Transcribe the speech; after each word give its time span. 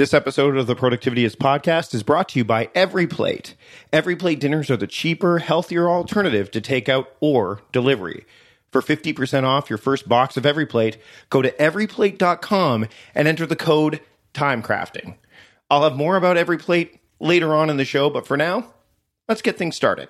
This 0.00 0.14
episode 0.14 0.56
of 0.56 0.66
the 0.66 0.74
Productivityist 0.74 1.36
podcast 1.36 1.92
is 1.92 2.02
brought 2.02 2.30
to 2.30 2.38
you 2.38 2.44
by 2.46 2.70
Every 2.74 3.06
Plate. 3.06 3.54
Every 3.92 4.16
Plate 4.16 4.40
dinners 4.40 4.70
are 4.70 4.78
the 4.78 4.86
cheaper, 4.86 5.40
healthier 5.40 5.90
alternative 5.90 6.50
to 6.52 6.60
takeout 6.62 7.08
or 7.20 7.60
delivery. 7.70 8.24
For 8.72 8.80
50% 8.80 9.44
off 9.44 9.68
your 9.68 9.76
first 9.76 10.08
box 10.08 10.38
of 10.38 10.46
Every 10.46 10.64
Plate, 10.64 10.96
go 11.28 11.42
to 11.42 11.50
everyplate.com 11.50 12.86
and 13.14 13.28
enter 13.28 13.44
the 13.44 13.56
code 13.56 14.00
TIMECRAFTING. 14.32 15.18
I'll 15.68 15.82
have 15.82 15.96
more 15.96 16.16
about 16.16 16.38
Every 16.38 16.56
Plate 16.56 16.98
later 17.18 17.54
on 17.54 17.68
in 17.68 17.76
the 17.76 17.84
show, 17.84 18.08
but 18.08 18.26
for 18.26 18.38
now, 18.38 18.72
let's 19.28 19.42
get 19.42 19.58
things 19.58 19.76
started. 19.76 20.08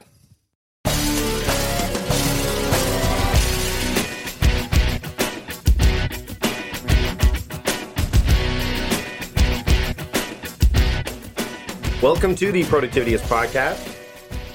Welcome 12.02 12.34
to 12.36 12.50
the 12.50 12.62
Productivityist 12.62 13.26
podcast. 13.28 13.94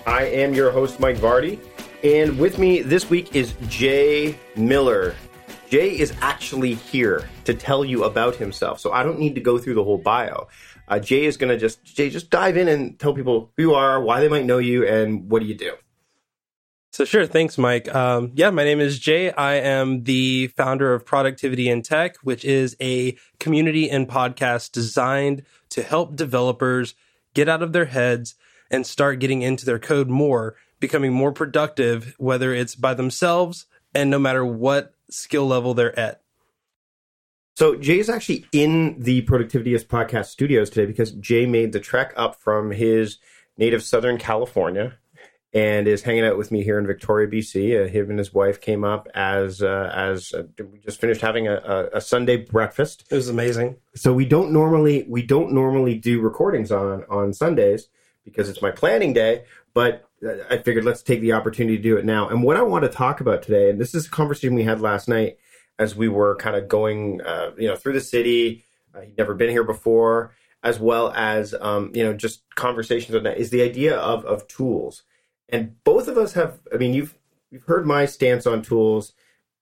I 0.07 0.23
am 0.23 0.55
your 0.55 0.71
host, 0.71 0.99
Mike 0.99 1.17
Vardy, 1.17 1.59
and 2.03 2.39
with 2.39 2.57
me 2.57 2.81
this 2.81 3.07
week 3.07 3.35
is 3.35 3.53
Jay 3.67 4.35
Miller. 4.55 5.13
Jay 5.69 5.91
is 5.95 6.11
actually 6.21 6.73
here 6.73 7.29
to 7.43 7.53
tell 7.53 7.85
you 7.85 8.03
about 8.03 8.35
himself, 8.35 8.79
so 8.79 8.91
I 8.91 9.03
don't 9.03 9.19
need 9.19 9.35
to 9.35 9.41
go 9.41 9.59
through 9.59 9.75
the 9.75 9.83
whole 9.83 9.99
bio. 9.99 10.47
Uh, 10.87 10.97
Jay 10.97 11.25
is 11.25 11.37
going 11.37 11.51
to 11.51 11.57
just 11.57 11.83
Jay 11.83 12.09
just 12.09 12.31
dive 12.31 12.57
in 12.57 12.67
and 12.67 12.97
tell 12.97 13.13
people 13.13 13.51
who 13.57 13.61
you 13.61 13.73
are, 13.75 14.01
why 14.01 14.21
they 14.21 14.27
might 14.27 14.45
know 14.45 14.57
you, 14.57 14.83
and 14.83 15.29
what 15.29 15.43
do 15.43 15.45
you 15.45 15.55
do. 15.55 15.73
So 16.93 17.05
sure, 17.05 17.27
thanks, 17.27 17.59
Mike. 17.59 17.93
Um, 17.93 18.31
yeah, 18.33 18.49
my 18.49 18.63
name 18.63 18.79
is 18.79 18.97
Jay. 18.97 19.31
I 19.31 19.57
am 19.57 20.05
the 20.05 20.47
founder 20.47 20.95
of 20.95 21.05
Productivity 21.05 21.69
in 21.69 21.83
Tech, 21.83 22.17
which 22.23 22.43
is 22.43 22.75
a 22.81 23.15
community 23.39 23.87
and 23.87 24.07
podcast 24.07 24.71
designed 24.71 25.43
to 25.69 25.83
help 25.83 26.15
developers 26.15 26.95
get 27.35 27.47
out 27.47 27.61
of 27.61 27.71
their 27.71 27.85
heads 27.85 28.33
and 28.71 28.87
start 28.87 29.19
getting 29.19 29.43
into 29.43 29.65
their 29.65 29.77
code 29.77 30.09
more, 30.09 30.55
becoming 30.79 31.13
more 31.13 31.31
productive, 31.31 32.15
whether 32.17 32.51
it's 32.51 32.73
by 32.73 32.95
themselves 32.95 33.67
and 33.93 34.09
no 34.09 34.17
matter 34.17 34.43
what 34.43 34.95
skill 35.09 35.45
level 35.45 35.75
they're 35.75 35.97
at. 35.99 36.21
So 37.55 37.75
Jay 37.75 37.99
is 37.99 38.09
actually 38.09 38.45
in 38.51 38.99
the 38.99 39.21
Productivityist 39.21 39.85
podcast 39.85 40.25
studios 40.25 40.69
today 40.69 40.85
because 40.85 41.11
Jay 41.11 41.45
made 41.45 41.71
the 41.71 41.79
trek 41.79 42.13
up 42.17 42.41
from 42.41 42.71
his 42.71 43.17
native 43.57 43.83
Southern 43.83 44.17
California 44.17 44.97
and 45.55 45.87
is 45.87 46.03
hanging 46.03 46.25
out 46.25 46.37
with 46.37 46.51
me 46.51 46.63
here 46.63 46.77
in 46.77 46.85
Victoria, 46.85 47.29
BC. 47.29 47.85
Uh, 47.85 47.87
him 47.87 48.09
and 48.09 48.19
his 48.19 48.33
wife 48.33 48.59
came 48.59 48.83
up 48.83 49.07
as 49.15 49.61
uh, 49.61 49.89
as 49.95 50.33
uh, 50.33 50.43
we 50.59 50.79
just 50.79 50.99
finished 50.99 51.21
having 51.21 51.47
a, 51.47 51.55
a, 51.55 51.97
a, 51.97 52.01
Sunday 52.01 52.35
breakfast. 52.35 53.05
It 53.09 53.15
was 53.15 53.29
amazing. 53.29 53.77
So 53.95 54.13
we 54.13 54.25
don't 54.25 54.51
normally 54.51 55.05
we 55.07 55.23
don't 55.23 55.53
normally 55.53 55.95
do 55.95 56.19
recordings 56.19 56.73
on 56.73 57.05
on 57.09 57.33
Sundays 57.33 57.87
because 58.25 58.49
it's 58.49 58.61
my 58.61 58.69
planning 58.69 59.13
day. 59.13 59.45
But 59.73 60.05
uh, 60.23 60.33
I 60.49 60.57
figured 60.57 60.83
let's 60.83 61.01
take 61.01 61.21
the 61.21 61.31
opportunity 61.31 61.77
to 61.77 61.83
do 61.83 61.95
it 61.95 62.03
now. 62.03 62.27
And 62.27 62.43
what 62.43 62.57
I 62.57 62.61
want 62.61 62.83
to 62.83 62.89
talk 62.89 63.21
about 63.21 63.41
today, 63.41 63.69
and 63.69 63.79
this 63.79 63.95
is 63.95 64.07
a 64.07 64.11
conversation 64.11 64.55
we 64.55 64.63
had 64.63 64.81
last 64.81 65.07
night 65.07 65.37
as 65.79 65.95
we 65.95 66.09
were 66.09 66.35
kind 66.35 66.57
of 66.57 66.67
going, 66.67 67.21
uh, 67.21 67.51
you 67.57 67.69
know, 67.69 67.77
through 67.77 67.93
the 67.93 68.01
city. 68.01 68.65
Uh, 68.93 69.01
he'd 69.01 69.17
never 69.17 69.33
been 69.33 69.49
here 69.49 69.63
before, 69.63 70.33
as 70.63 70.81
well 70.81 71.13
as 71.15 71.55
um, 71.61 71.91
you 71.93 72.03
know 72.03 72.13
just 72.13 72.43
conversations 72.55 73.15
on 73.15 73.23
that. 73.23 73.37
Is 73.37 73.51
the 73.51 73.61
idea 73.61 73.95
of 73.97 74.25
of 74.25 74.45
tools 74.49 75.03
and 75.49 75.83
both 75.83 76.07
of 76.07 76.17
us 76.17 76.33
have. 76.33 76.59
I 76.73 76.77
mean, 76.77 76.93
you've 76.93 77.15
you've 77.51 77.63
heard 77.63 77.85
my 77.85 78.05
stance 78.05 78.45
on 78.45 78.61
tools, 78.61 79.13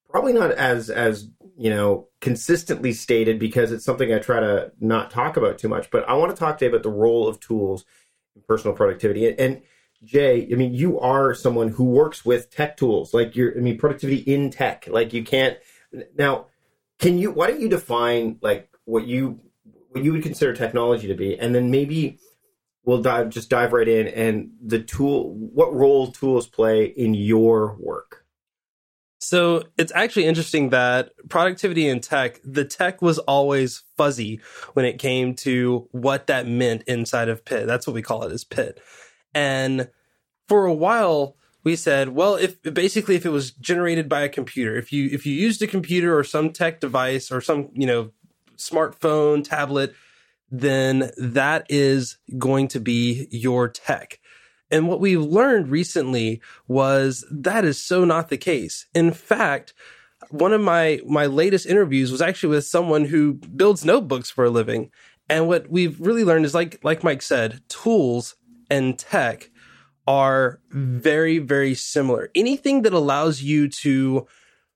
probably 0.09 0.34
not 0.34 0.52
as 0.52 0.89
as 0.89 1.30
you 1.58 1.70
know 1.70 2.08
consistently 2.22 2.94
stated 2.94 3.39
because 3.39 3.72
it's 3.72 3.86
something 3.86 4.14
I 4.14 4.20
try 4.20 4.39
to 4.39 4.72
not 4.80 5.11
talk 5.11 5.38
about 5.38 5.58
too 5.58 5.70
much. 5.70 5.92
But 5.92 6.08
I 6.08 6.14
want 6.14 6.31
to 6.31 6.39
talk 6.39 6.58
today 6.58 6.70
about 6.70 6.84
the 6.84 6.89
role 6.89 7.28
of 7.28 7.39
tools 7.39 7.86
in 8.36 8.42
personal 8.48 8.76
productivity. 8.76 9.28
And, 9.28 9.39
and 9.39 9.61
Jay, 10.04 10.48
I 10.52 10.56
mean, 10.56 10.73
you 10.73 11.00
are 11.00 11.34
someone 11.34 11.70
who 11.70 11.86
works 11.86 12.26
with 12.26 12.50
tech 12.50 12.78
tools, 12.78 13.14
like 13.14 13.36
you're. 13.36 13.58
I 13.58 13.61
mean, 13.61 13.77
productivity 13.77 14.21
in 14.21 14.50
tech. 14.50 14.88
Like 14.88 15.14
you 15.14 15.23
can't 15.23 15.58
now. 16.17 16.48
Can 17.00 17.17
you? 17.17 17.32
Why 17.32 17.48
don't 17.48 17.60
you 17.60 17.70
define 17.70 18.38
like 18.42 18.70
what 18.86 19.05
you 19.05 19.39
what 19.89 20.04
you 20.04 20.14
would 20.14 20.23
consider 20.23 20.54
technology 20.54 21.08
to 21.08 21.15
be, 21.15 21.38
and 21.38 21.54
then 21.54 21.70
maybe 21.70 22.20
we'll 22.86 23.02
dive 23.02 23.30
just 23.30 23.49
dive 23.49 23.73
right 23.73 23.88
in 23.88 24.08
and 24.08 24.52
the 24.61 24.80
tool 24.80 25.33
what 25.33 25.73
role 25.73 26.11
tools 26.11 26.48
play 26.48 26.86
in 26.86 27.14
your 27.14 27.76
work? 27.80 28.26
So 29.20 29.64
it's 29.77 29.94
actually 29.95 30.26
interesting 30.26 30.70
that 30.71 31.11
productivity 31.30 31.88
in 31.88 32.02
tech 32.02 32.42
the 32.44 32.66
tech 32.66 33.02
was 33.02 33.20
always 33.20 33.83
fuzzy 33.95 34.42
when 34.73 34.86
it 34.86 34.99
came 34.99 35.33
to 35.36 35.88
what 35.92 36.27
that 36.27 36.45
meant 36.45 36.83
inside 36.83 37.30
of 37.30 37.45
pit. 37.45 37.66
That's 37.66 37.88
what 37.88 37.94
we 37.94 38.02
call 38.02 38.23
it 38.23 38.33
is 38.33 38.44
pit. 38.44 38.82
And 39.33 39.89
for 40.48 40.65
a 40.65 40.73
while 40.73 41.38
we 41.64 41.76
said 41.76 42.10
well 42.10 42.36
if 42.36 42.61
basically 42.61 43.15
if 43.15 43.26
it 43.26 43.30
was 43.30 43.52
generated 43.52 44.10
by 44.10 44.21
a 44.21 44.30
computer 44.30 44.76
if 44.76 44.92
you 44.92 45.10
if 45.11 45.26
you 45.26 45.33
used 45.33 45.61
a 45.61 45.67
computer 45.67 46.17
or 46.17 46.23
some 46.23 46.52
tech 46.52 46.82
device 46.82 47.32
or 47.32 47.39
some 47.39 47.70
you 47.73 47.88
know 47.88 48.11
smartphone 48.58 49.44
tablet 49.44 49.95
then 50.53 51.09
that 51.17 51.65
is 51.67 52.17
going 52.37 52.67
to 52.67 52.80
be 52.80 53.27
your 53.31 53.67
tech. 53.67 54.19
And 54.69 54.87
what 54.87 54.99
we've 54.99 55.19
learned 55.19 55.69
recently 55.69 56.41
was 56.67 57.25
that 57.31 57.65
is 57.65 57.81
so 57.81 58.05
not 58.05 58.30
the 58.30 58.37
case. 58.37 58.86
In 58.93 59.11
fact, 59.11 59.73
one 60.30 60.53
of 60.53 60.61
my 60.61 61.02
my 61.08 61.25
latest 61.25 61.65
interviews 61.65 62.11
was 62.11 62.21
actually 62.21 62.55
with 62.55 62.65
someone 62.65 63.05
who 63.05 63.33
builds 63.33 63.83
notebooks 63.83 64.30
for 64.30 64.45
a 64.45 64.52
living. 64.52 64.91
And 65.27 65.47
what 65.47 65.69
we've 65.71 65.99
really 65.99 66.23
learned 66.23 66.45
is 66.45 66.53
like 66.53 66.80
like 66.83 67.03
Mike 67.03 67.23
said, 67.23 67.61
tools 67.67 68.35
and 68.70 68.97
tech 68.97 69.49
are 70.05 70.59
very 70.70 71.39
very 71.39 71.73
similar. 71.73 72.30
Anything 72.35 72.83
that 72.83 72.93
allows 72.93 73.41
you 73.41 73.70
to 73.70 74.27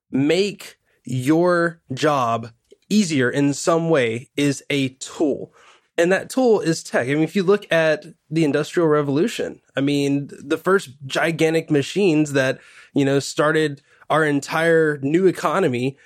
make 0.10 0.78
your 1.04 1.82
job 1.94 2.50
easier 2.90 3.30
in 3.30 3.54
some 3.54 3.92
way 3.92 4.32
is 4.36 4.64
a 4.72 4.90
tool 4.90 5.54
and 5.98 6.12
that 6.12 6.30
tool 6.30 6.60
is 6.60 6.84
tech. 6.84 7.08
I 7.08 7.14
mean, 7.14 7.24
if 7.24 7.36
you 7.36 7.44
look 7.44 7.70
at 7.72 8.06
the 8.30 8.44
industrial 8.44 8.88
revolution, 8.88 9.62
I 9.76 9.82
mean, 9.82 10.30
the 10.32 10.58
first 10.58 10.90
gigantic 11.06 11.72
machines 11.72 12.34
that, 12.34 12.60
you 12.94 13.04
know, 13.04 13.20
started 13.20 13.82
our 14.10 14.24
entire 14.24 15.00
new 15.02 15.26
economy, 15.28 15.98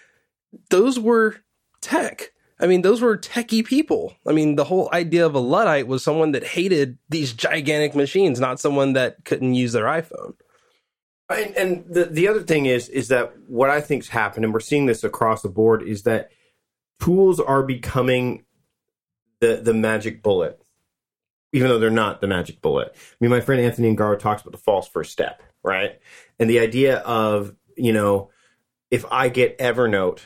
those 0.70 1.00
were 1.00 1.38
tech. 1.82 2.32
I 2.60 2.68
mean, 2.68 2.84
those 2.84 3.02
were 3.02 3.18
techie 3.18 3.66
people. 3.66 4.16
I 4.28 4.34
mean, 4.34 4.56
the 4.56 4.66
whole 4.66 4.90
idea 4.94 5.26
of 5.26 5.34
a 5.34 5.40
Luddite 5.40 5.88
was 5.88 6.04
someone 6.04 6.32
that 6.34 6.44
hated 6.44 6.98
these 7.10 7.34
gigantic 7.34 7.96
machines, 7.96 8.40
not 8.40 8.60
someone 8.60 8.94
that 8.94 9.26
couldn't 9.26 9.56
use 9.56 9.74
their 9.74 9.86
iPhone. 9.86 10.36
And, 11.30 11.56
and 11.56 11.86
the, 11.90 12.06
the 12.06 12.28
other 12.28 12.42
thing 12.42 12.66
is, 12.66 12.88
is 12.90 13.08
that 13.08 13.34
what 13.48 13.70
I 13.70 13.82
think's 13.82 14.10
happened, 14.10 14.46
and 14.46 14.54
we're 14.54 14.60
seeing 14.60 14.86
this 14.86 15.04
across 15.04 15.42
the 15.42 15.50
board, 15.50 15.82
is 15.82 16.04
that 16.04 16.30
tools 17.00 17.40
are 17.40 17.64
becoming 17.64 18.46
the 19.42 19.58
the 19.58 19.74
magic 19.74 20.24
bullet, 20.24 20.62
even 21.52 21.68
though 21.68 21.80
they're 21.80 21.90
not 21.90 22.22
the 22.22 22.28
magic 22.28 22.62
bullet. 22.62 22.94
I 22.96 23.16
mean, 23.20 23.32
my 23.32 23.42
friend 23.42 23.62
Anthony 23.62 23.94
Ongaro 23.94 24.18
talks 24.18 24.42
about 24.42 24.54
the 24.54 24.58
false 24.58 24.88
first 24.88 25.12
step, 25.12 25.44
right? 25.64 26.00
And 26.40 26.50
the 26.50 26.60
idea 26.60 27.00
of 27.00 27.54
you 27.76 27.92
know, 27.92 28.30
if 28.90 29.06
I 29.12 29.28
get 29.30 29.58
Evernote, 29.58 30.20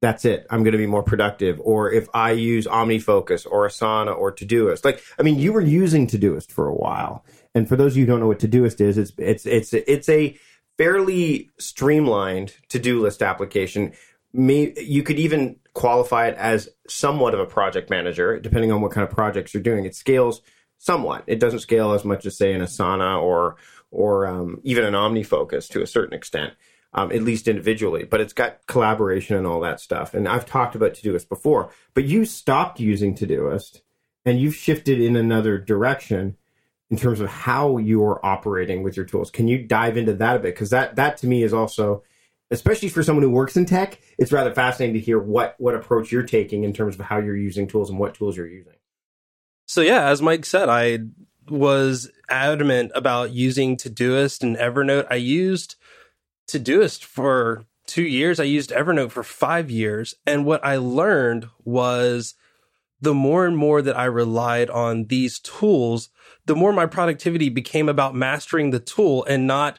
that's 0.00 0.24
it. 0.24 0.46
I'm 0.50 0.62
going 0.62 0.72
to 0.72 0.78
be 0.78 0.86
more 0.86 1.02
productive. 1.02 1.60
Or 1.62 1.90
if 1.90 2.08
I 2.14 2.32
use 2.32 2.66
OmniFocus 2.66 3.46
or 3.50 3.66
Asana 3.66 4.16
or 4.16 4.32
Todoist, 4.32 4.84
like 4.84 5.02
I 5.18 5.22
mean, 5.22 5.38
you 5.38 5.52
were 5.52 5.60
using 5.60 6.06
Todoist 6.06 6.50
for 6.50 6.66
a 6.68 6.74
while, 6.74 7.24
and 7.54 7.68
for 7.68 7.76
those 7.76 7.92
of 7.92 7.96
you 7.98 8.04
who 8.04 8.12
don't 8.12 8.20
know 8.20 8.28
what 8.28 8.38
Todoist 8.38 8.80
is, 8.80 8.96
it's 8.96 9.12
it's 9.18 9.46
it's 9.46 9.74
it's 9.74 10.08
a 10.08 10.38
fairly 10.76 11.50
streamlined 11.58 12.54
to-do 12.68 13.00
list 13.00 13.22
application. 13.22 13.92
May, 14.34 14.74
you 14.76 15.04
could 15.04 15.18
even 15.18 15.56
qualify 15.74 16.26
it 16.28 16.36
as 16.36 16.68
somewhat 16.88 17.34
of 17.34 17.40
a 17.40 17.46
project 17.46 17.88
manager, 17.88 18.38
depending 18.40 18.72
on 18.72 18.80
what 18.80 18.90
kind 18.90 19.06
of 19.06 19.14
projects 19.14 19.54
you're 19.54 19.62
doing. 19.62 19.84
It 19.84 19.94
scales 19.94 20.42
somewhat. 20.78 21.24
It 21.26 21.38
doesn't 21.38 21.60
scale 21.60 21.92
as 21.92 22.04
much 22.04 22.26
as 22.26 22.36
say 22.36 22.52
an 22.52 22.60
Asana 22.60 23.22
or 23.22 23.56
or 23.90 24.26
um, 24.26 24.60
even 24.64 24.84
an 24.84 24.94
OmniFocus 24.94 25.68
to 25.70 25.80
a 25.80 25.86
certain 25.86 26.14
extent, 26.14 26.52
um, 26.94 27.12
at 27.12 27.22
least 27.22 27.46
individually. 27.46 28.02
But 28.02 28.20
it's 28.20 28.32
got 28.32 28.66
collaboration 28.66 29.36
and 29.36 29.46
all 29.46 29.60
that 29.60 29.78
stuff. 29.78 30.14
And 30.14 30.28
I've 30.28 30.46
talked 30.46 30.74
about 30.74 30.94
Todoist 30.94 31.28
before, 31.28 31.70
but 31.94 32.04
you 32.04 32.24
stopped 32.24 32.80
using 32.80 33.14
Todoist 33.14 33.82
and 34.24 34.40
you've 34.40 34.56
shifted 34.56 35.00
in 35.00 35.14
another 35.14 35.58
direction 35.58 36.36
in 36.90 36.96
terms 36.96 37.20
of 37.20 37.28
how 37.28 37.78
you're 37.78 38.20
operating 38.24 38.82
with 38.82 38.96
your 38.96 39.06
tools. 39.06 39.30
Can 39.30 39.46
you 39.46 39.62
dive 39.62 39.96
into 39.96 40.14
that 40.14 40.36
a 40.36 40.38
bit? 40.40 40.54
Because 40.54 40.70
that 40.70 40.96
that 40.96 41.18
to 41.18 41.26
me 41.26 41.42
is 41.42 41.54
also 41.54 42.02
especially 42.54 42.88
for 42.88 43.02
someone 43.02 43.22
who 43.22 43.30
works 43.30 43.56
in 43.56 43.66
tech, 43.66 44.00
it's 44.18 44.32
rather 44.32 44.54
fascinating 44.54 44.94
to 44.94 45.00
hear 45.00 45.18
what 45.18 45.54
what 45.58 45.74
approach 45.74 46.10
you're 46.10 46.22
taking 46.22 46.64
in 46.64 46.72
terms 46.72 46.94
of 46.94 47.02
how 47.02 47.18
you're 47.18 47.36
using 47.36 47.66
tools 47.66 47.90
and 47.90 47.98
what 47.98 48.14
tools 48.14 48.36
you're 48.36 48.48
using. 48.48 48.72
So 49.66 49.80
yeah, 49.80 50.08
as 50.08 50.22
Mike 50.22 50.44
said, 50.44 50.68
I 50.68 51.00
was 51.48 52.10
adamant 52.30 52.92
about 52.94 53.32
using 53.32 53.76
Todoist 53.76 54.42
and 54.42 54.56
Evernote. 54.56 55.06
I 55.10 55.16
used 55.16 55.76
Todoist 56.48 57.04
for 57.04 57.64
two 57.86 58.04
years. 58.04 58.40
I 58.40 58.44
used 58.44 58.70
Evernote 58.70 59.10
for 59.10 59.22
five 59.22 59.70
years, 59.70 60.14
and 60.26 60.46
what 60.46 60.64
I 60.64 60.76
learned 60.76 61.48
was 61.64 62.34
the 63.00 63.14
more 63.14 63.46
and 63.46 63.56
more 63.56 63.82
that 63.82 63.98
I 63.98 64.04
relied 64.04 64.70
on 64.70 65.06
these 65.06 65.38
tools, 65.38 66.08
the 66.46 66.56
more 66.56 66.72
my 66.72 66.86
productivity 66.86 67.48
became 67.48 67.88
about 67.88 68.14
mastering 68.14 68.70
the 68.70 68.80
tool 68.80 69.24
and 69.24 69.46
not 69.46 69.78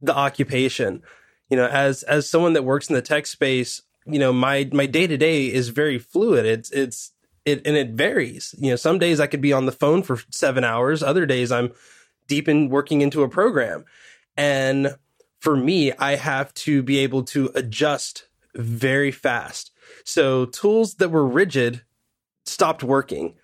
the 0.00 0.14
occupation. 0.14 1.02
You 1.50 1.56
know, 1.56 1.66
as 1.66 2.02
as 2.04 2.28
someone 2.28 2.54
that 2.54 2.64
works 2.64 2.88
in 2.88 2.94
the 2.94 3.02
tech 3.02 3.26
space, 3.26 3.82
you 4.06 4.18
know, 4.18 4.32
my 4.32 4.68
my 4.72 4.86
day 4.86 5.06
to 5.06 5.16
day 5.16 5.46
is 5.46 5.68
very 5.68 5.98
fluid. 5.98 6.46
It's 6.46 6.70
it's 6.70 7.12
it 7.44 7.66
and 7.66 7.76
it 7.76 7.90
varies. 7.90 8.54
You 8.58 8.70
know, 8.70 8.76
some 8.76 8.98
days 8.98 9.20
I 9.20 9.26
could 9.26 9.40
be 9.40 9.52
on 9.52 9.66
the 9.66 9.72
phone 9.72 10.02
for 10.02 10.18
seven 10.30 10.64
hours. 10.64 11.02
Other 11.02 11.26
days 11.26 11.52
I'm 11.52 11.72
deep 12.28 12.48
in 12.48 12.68
working 12.68 13.00
into 13.00 13.22
a 13.22 13.28
program. 13.28 13.84
And 14.36 14.96
for 15.40 15.56
me, 15.56 15.92
I 15.92 16.16
have 16.16 16.54
to 16.54 16.82
be 16.82 16.98
able 16.98 17.24
to 17.24 17.50
adjust 17.54 18.28
very 18.54 19.10
fast. 19.10 19.72
So 20.04 20.46
tools 20.46 20.94
that 20.94 21.10
were 21.10 21.26
rigid 21.26 21.82
stopped 22.44 22.82
working. 22.82 23.34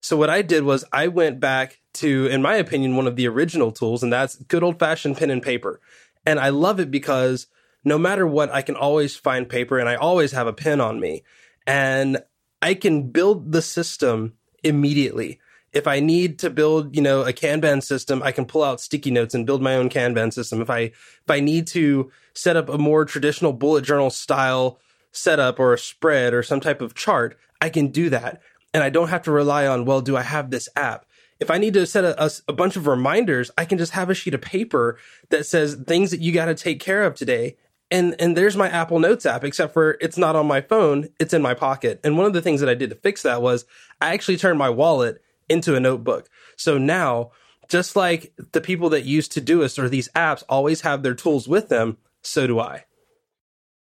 So 0.00 0.16
what 0.16 0.30
I 0.30 0.42
did 0.42 0.62
was 0.62 0.84
I 0.92 1.08
went 1.08 1.40
back 1.40 1.80
to, 1.94 2.26
in 2.26 2.42
my 2.42 2.54
opinion, 2.54 2.96
one 2.96 3.06
of 3.06 3.16
the 3.16 3.26
original 3.26 3.72
tools, 3.72 4.02
and 4.02 4.12
that's 4.12 4.36
good 4.36 4.62
old 4.62 4.78
fashioned 4.78 5.16
pen 5.16 5.30
and 5.30 5.42
paper. 5.42 5.80
And 6.26 6.38
I 6.38 6.50
love 6.50 6.80
it 6.80 6.90
because 6.90 7.46
no 7.84 7.98
matter 7.98 8.26
what, 8.26 8.50
I 8.52 8.62
can 8.62 8.76
always 8.76 9.16
find 9.16 9.48
paper 9.48 9.78
and 9.78 9.88
I 9.88 9.94
always 9.94 10.32
have 10.32 10.46
a 10.46 10.52
pen 10.52 10.80
on 10.80 11.00
me. 11.00 11.22
And 11.66 12.18
I 12.60 12.74
can 12.74 13.10
build 13.10 13.52
the 13.52 13.62
system 13.62 14.34
immediately. 14.62 15.40
If 15.72 15.86
I 15.86 16.00
need 16.00 16.38
to 16.40 16.50
build, 16.50 16.96
you 16.96 17.02
know, 17.02 17.22
a 17.22 17.32
Kanban 17.32 17.82
system, 17.82 18.22
I 18.22 18.32
can 18.32 18.46
pull 18.46 18.64
out 18.64 18.80
sticky 18.80 19.10
notes 19.10 19.34
and 19.34 19.46
build 19.46 19.62
my 19.62 19.76
own 19.76 19.90
Kanban 19.90 20.32
system. 20.32 20.62
If 20.62 20.70
I 20.70 20.80
if 20.80 21.28
I 21.28 21.40
need 21.40 21.66
to 21.68 22.10
set 22.32 22.56
up 22.56 22.68
a 22.68 22.78
more 22.78 23.04
traditional 23.04 23.52
bullet 23.52 23.84
journal 23.84 24.10
style 24.10 24.78
setup 25.12 25.58
or 25.58 25.74
a 25.74 25.78
spread 25.78 26.32
or 26.32 26.42
some 26.42 26.60
type 26.60 26.80
of 26.80 26.94
chart, 26.94 27.38
I 27.60 27.68
can 27.68 27.88
do 27.88 28.10
that. 28.10 28.40
And 28.72 28.82
I 28.82 28.90
don't 28.90 29.08
have 29.08 29.22
to 29.22 29.32
rely 29.32 29.66
on, 29.66 29.84
well, 29.84 30.00
do 30.00 30.16
I 30.16 30.22
have 30.22 30.50
this 30.50 30.68
app? 30.76 31.06
If 31.40 31.50
I 31.50 31.58
need 31.58 31.74
to 31.74 31.86
set 31.86 32.04
a, 32.04 32.24
a, 32.24 32.30
a 32.48 32.52
bunch 32.52 32.76
of 32.76 32.86
reminders, 32.86 33.50
I 33.56 33.64
can 33.64 33.78
just 33.78 33.92
have 33.92 34.10
a 34.10 34.14
sheet 34.14 34.34
of 34.34 34.40
paper 34.40 34.98
that 35.30 35.46
says 35.46 35.76
things 35.86 36.10
that 36.10 36.20
you 36.20 36.32
got 36.32 36.46
to 36.46 36.54
take 36.54 36.80
care 36.80 37.04
of 37.04 37.14
today. 37.14 37.56
And, 37.90 38.16
and 38.18 38.36
there's 38.36 38.56
my 38.56 38.68
Apple 38.68 38.98
Notes 38.98 39.24
app, 39.24 39.44
except 39.44 39.72
for 39.72 39.96
it's 40.00 40.18
not 40.18 40.36
on 40.36 40.46
my 40.46 40.60
phone. 40.60 41.08
It's 41.18 41.32
in 41.32 41.40
my 41.40 41.54
pocket. 41.54 42.00
And 42.04 42.18
one 42.18 42.26
of 42.26 42.32
the 42.32 42.42
things 42.42 42.60
that 42.60 42.68
I 42.68 42.74
did 42.74 42.90
to 42.90 42.96
fix 42.96 43.22
that 43.22 43.40
was 43.40 43.64
I 44.00 44.12
actually 44.12 44.36
turned 44.36 44.58
my 44.58 44.68
wallet 44.68 45.22
into 45.48 45.74
a 45.74 45.80
notebook. 45.80 46.28
So 46.56 46.76
now, 46.76 47.30
just 47.68 47.96
like 47.96 48.32
the 48.52 48.60
people 48.60 48.90
that 48.90 49.04
used 49.04 49.32
Todoist 49.32 49.78
or 49.78 49.88
these 49.88 50.08
apps 50.14 50.42
always 50.48 50.82
have 50.82 51.02
their 51.02 51.14
tools 51.14 51.46
with 51.46 51.68
them, 51.68 51.98
so 52.22 52.46
do 52.46 52.58
I. 52.58 52.84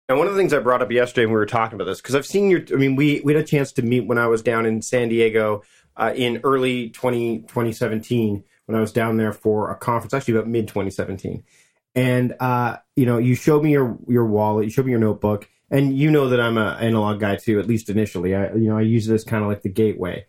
And 0.10 0.18
one 0.18 0.28
of 0.28 0.34
the 0.34 0.40
things 0.40 0.54
I 0.54 0.60
brought 0.60 0.82
up 0.82 0.92
yesterday 0.92 1.26
when 1.26 1.34
we 1.34 1.38
were 1.38 1.46
talking 1.46 1.76
about 1.76 1.86
this, 1.86 2.02
because 2.02 2.16
I've 2.16 2.26
seen 2.26 2.50
your, 2.50 2.62
I 2.74 2.76
mean, 2.76 2.96
we, 2.96 3.22
we 3.24 3.34
had 3.34 3.42
a 3.42 3.46
chance 3.46 3.72
to 3.74 3.82
meet 3.82 4.06
when 4.06 4.18
I 4.18 4.28
was 4.28 4.42
down 4.42 4.66
in 4.66 4.82
San 4.82 5.10
Diego 5.10 5.64
uh, 5.96 6.14
in 6.16 6.42
early 6.44 6.90
20, 6.90 7.42
2017 7.42 8.44
when 8.66 8.78
I 8.78 8.82
was 8.82 8.92
down 8.92 9.18
there 9.18 9.34
for 9.34 9.72
a 9.72 9.76
conference, 9.76 10.14
actually 10.14 10.36
about 10.36 10.48
mid 10.48 10.68
2017. 10.68 11.44
And, 11.96 12.36
uh, 12.40 12.78
you 12.96 13.06
know, 13.06 13.18
you 13.18 13.36
showed 13.36 13.64
me 13.64 13.72
your, 13.72 13.98
your 14.08 14.26
wallet, 14.26 14.66
you 14.66 14.72
showed 14.72 14.86
me 14.86 14.92
your 14.92 15.00
notebook, 15.00 15.50
and 15.70 15.98
you 15.98 16.10
know 16.10 16.30
that 16.30 16.40
I'm 16.40 16.58
an 16.58 16.80
analog 16.80 17.20
guy 17.20 17.36
too, 17.36 17.60
at 17.60 17.68
least 17.68 17.90
initially. 17.90 18.36
I, 18.36 18.54
you 18.54 18.70
know, 18.70 18.78
I 18.78 18.82
use 18.82 19.06
this 19.06 19.24
kind 19.24 19.44
of 19.44 19.50
like 19.50 19.62
the 19.62 19.70
gateway. 19.70 20.26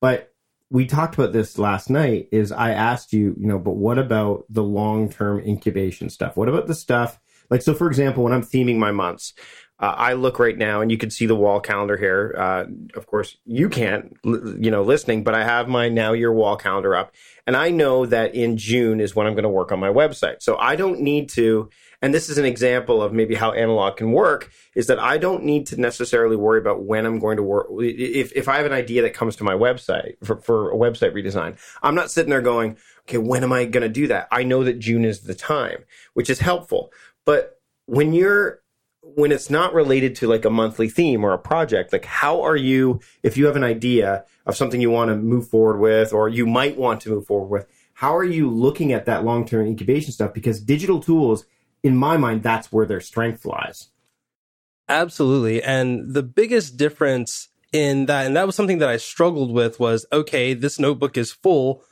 But 0.00 0.32
we 0.70 0.86
talked 0.86 1.14
about 1.14 1.32
this 1.32 1.58
last 1.58 1.90
night 1.90 2.28
is 2.32 2.50
I 2.50 2.72
asked 2.72 3.12
you, 3.12 3.34
you 3.38 3.46
know, 3.46 3.58
but 3.58 3.76
what 3.76 3.98
about 3.98 4.44
the 4.48 4.62
long 4.62 5.08
term 5.08 5.40
incubation 5.40 6.10
stuff? 6.10 6.36
What 6.36 6.48
about 6.48 6.66
the 6.66 6.74
stuff 6.74 7.20
like, 7.50 7.62
so 7.62 7.74
for 7.74 7.86
example, 7.86 8.24
when 8.24 8.32
I'm 8.32 8.42
theming 8.42 8.76
my 8.76 8.92
months, 8.92 9.34
uh, 9.84 9.94
I 9.98 10.14
look 10.14 10.38
right 10.38 10.56
now 10.56 10.80
and 10.80 10.90
you 10.90 10.96
can 10.96 11.10
see 11.10 11.26
the 11.26 11.36
wall 11.36 11.60
calendar 11.60 11.98
here. 11.98 12.34
Uh, 12.38 12.64
of 12.96 13.06
course, 13.06 13.36
you 13.44 13.68
can't, 13.68 14.16
you 14.24 14.70
know, 14.70 14.82
listening, 14.82 15.24
but 15.24 15.34
I 15.34 15.44
have 15.44 15.68
my 15.68 15.90
now 15.90 16.14
year 16.14 16.32
wall 16.32 16.56
calendar 16.56 16.96
up. 16.96 17.12
And 17.46 17.54
I 17.54 17.68
know 17.68 18.06
that 18.06 18.34
in 18.34 18.56
June 18.56 18.98
is 18.98 19.14
when 19.14 19.26
I'm 19.26 19.34
going 19.34 19.42
to 19.42 19.50
work 19.50 19.72
on 19.72 19.78
my 19.78 19.90
website. 19.90 20.36
So 20.40 20.56
I 20.56 20.74
don't 20.74 21.00
need 21.00 21.28
to, 21.30 21.68
and 22.00 22.14
this 22.14 22.30
is 22.30 22.38
an 22.38 22.46
example 22.46 23.02
of 23.02 23.12
maybe 23.12 23.34
how 23.34 23.52
analog 23.52 23.98
can 23.98 24.12
work, 24.12 24.50
is 24.74 24.86
that 24.86 24.98
I 24.98 25.18
don't 25.18 25.44
need 25.44 25.66
to 25.66 25.78
necessarily 25.78 26.36
worry 26.36 26.60
about 26.60 26.84
when 26.84 27.04
I'm 27.04 27.18
going 27.18 27.36
to 27.36 27.42
work. 27.42 27.66
If, 27.78 28.32
if 28.34 28.48
I 28.48 28.56
have 28.56 28.64
an 28.66 28.72
idea 28.72 29.02
that 29.02 29.12
comes 29.12 29.36
to 29.36 29.44
my 29.44 29.52
website 29.52 30.14
for, 30.24 30.38
for 30.38 30.70
a 30.70 30.76
website 30.76 31.12
redesign, 31.12 31.58
I'm 31.82 31.94
not 31.94 32.10
sitting 32.10 32.30
there 32.30 32.40
going, 32.40 32.78
okay, 33.02 33.18
when 33.18 33.44
am 33.44 33.52
I 33.52 33.66
going 33.66 33.82
to 33.82 33.90
do 33.90 34.06
that? 34.06 34.28
I 34.30 34.44
know 34.44 34.64
that 34.64 34.78
June 34.78 35.04
is 35.04 35.24
the 35.24 35.34
time, 35.34 35.84
which 36.14 36.30
is 36.30 36.38
helpful. 36.38 36.90
But 37.26 37.60
when 37.84 38.14
you're 38.14 38.63
when 39.14 39.30
it's 39.30 39.50
not 39.50 39.74
related 39.74 40.16
to 40.16 40.26
like 40.26 40.44
a 40.44 40.50
monthly 40.50 40.88
theme 40.88 41.24
or 41.24 41.32
a 41.32 41.38
project, 41.38 41.92
like 41.92 42.04
how 42.04 42.42
are 42.42 42.56
you 42.56 43.00
if 43.22 43.36
you 43.36 43.46
have 43.46 43.56
an 43.56 43.64
idea 43.64 44.24
of 44.46 44.56
something 44.56 44.80
you 44.80 44.90
want 44.90 45.10
to 45.10 45.16
move 45.16 45.48
forward 45.48 45.78
with 45.78 46.12
or 46.12 46.28
you 46.28 46.46
might 46.46 46.76
want 46.76 47.00
to 47.02 47.10
move 47.10 47.26
forward 47.26 47.48
with, 47.48 47.66
how 47.94 48.16
are 48.16 48.24
you 48.24 48.50
looking 48.50 48.92
at 48.92 49.06
that 49.06 49.24
long-term 49.24 49.66
incubation 49.66 50.12
stuff 50.12 50.32
because 50.34 50.60
digital 50.60 51.00
tools 51.00 51.44
in 51.82 51.96
my 51.96 52.16
mind 52.16 52.42
that's 52.42 52.72
where 52.72 52.86
their 52.86 53.00
strength 53.00 53.44
lies. 53.44 53.88
Absolutely. 54.88 55.62
And 55.62 56.12
the 56.14 56.22
biggest 56.22 56.76
difference 56.76 57.48
in 57.72 58.06
that 58.06 58.26
and 58.26 58.36
that 58.36 58.46
was 58.46 58.54
something 58.56 58.78
that 58.78 58.88
I 58.88 58.96
struggled 58.96 59.52
with 59.52 59.78
was 59.78 60.06
okay, 60.12 60.54
this 60.54 60.78
notebook 60.78 61.16
is 61.16 61.32
full. 61.32 61.84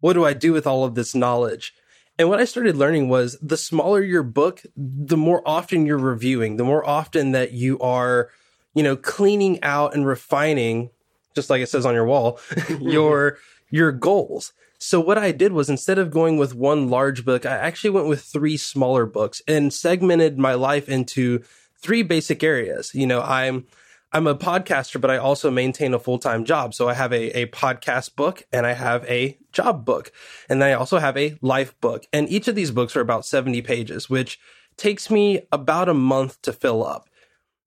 What 0.00 0.14
do 0.14 0.24
I 0.24 0.32
do 0.32 0.52
with 0.52 0.66
all 0.66 0.84
of 0.84 0.94
this 0.94 1.14
knowledge? 1.14 1.72
And 2.18 2.28
what 2.28 2.40
I 2.40 2.44
started 2.44 2.76
learning 2.76 3.08
was 3.08 3.36
the 3.42 3.56
smaller 3.56 4.02
your 4.02 4.22
book, 4.22 4.62
the 4.76 5.16
more 5.16 5.42
often 5.44 5.84
you're 5.84 5.98
reviewing, 5.98 6.56
the 6.56 6.64
more 6.64 6.86
often 6.88 7.32
that 7.32 7.52
you 7.52 7.78
are, 7.80 8.30
you 8.74 8.82
know, 8.82 8.96
cleaning 8.96 9.60
out 9.62 9.94
and 9.94 10.06
refining, 10.06 10.90
just 11.34 11.50
like 11.50 11.60
it 11.60 11.68
says 11.68 11.84
on 11.84 11.94
your 11.94 12.04
wall, 12.04 12.38
mm-hmm. 12.50 12.88
your 12.88 13.38
your 13.70 13.90
goals. 13.90 14.52
So 14.78 15.00
what 15.00 15.18
I 15.18 15.32
did 15.32 15.52
was 15.52 15.68
instead 15.70 15.98
of 15.98 16.10
going 16.10 16.36
with 16.36 16.54
one 16.54 16.88
large 16.90 17.24
book, 17.24 17.46
I 17.46 17.56
actually 17.56 17.90
went 17.90 18.06
with 18.06 18.22
three 18.22 18.56
smaller 18.56 19.06
books 19.06 19.42
and 19.48 19.72
segmented 19.72 20.38
my 20.38 20.54
life 20.54 20.88
into 20.88 21.42
three 21.78 22.02
basic 22.02 22.44
areas. 22.44 22.94
You 22.94 23.06
know, 23.06 23.22
I'm 23.22 23.66
I'm 24.14 24.28
a 24.28 24.36
podcaster, 24.36 25.00
but 25.00 25.10
I 25.10 25.16
also 25.16 25.50
maintain 25.50 25.92
a 25.92 25.98
full 25.98 26.20
time 26.20 26.44
job. 26.44 26.72
So 26.72 26.88
I 26.88 26.94
have 26.94 27.12
a, 27.12 27.36
a 27.36 27.46
podcast 27.46 28.14
book 28.14 28.44
and 28.52 28.64
I 28.64 28.72
have 28.72 29.04
a 29.06 29.36
job 29.50 29.84
book. 29.84 30.12
And 30.48 30.62
then 30.62 30.68
I 30.68 30.74
also 30.74 30.98
have 30.98 31.16
a 31.16 31.36
life 31.42 31.78
book. 31.80 32.06
And 32.12 32.30
each 32.30 32.46
of 32.46 32.54
these 32.54 32.70
books 32.70 32.94
are 32.94 33.00
about 33.00 33.26
70 33.26 33.60
pages, 33.62 34.08
which 34.08 34.38
takes 34.76 35.10
me 35.10 35.40
about 35.50 35.88
a 35.88 35.94
month 35.94 36.40
to 36.42 36.52
fill 36.52 36.86
up. 36.86 37.08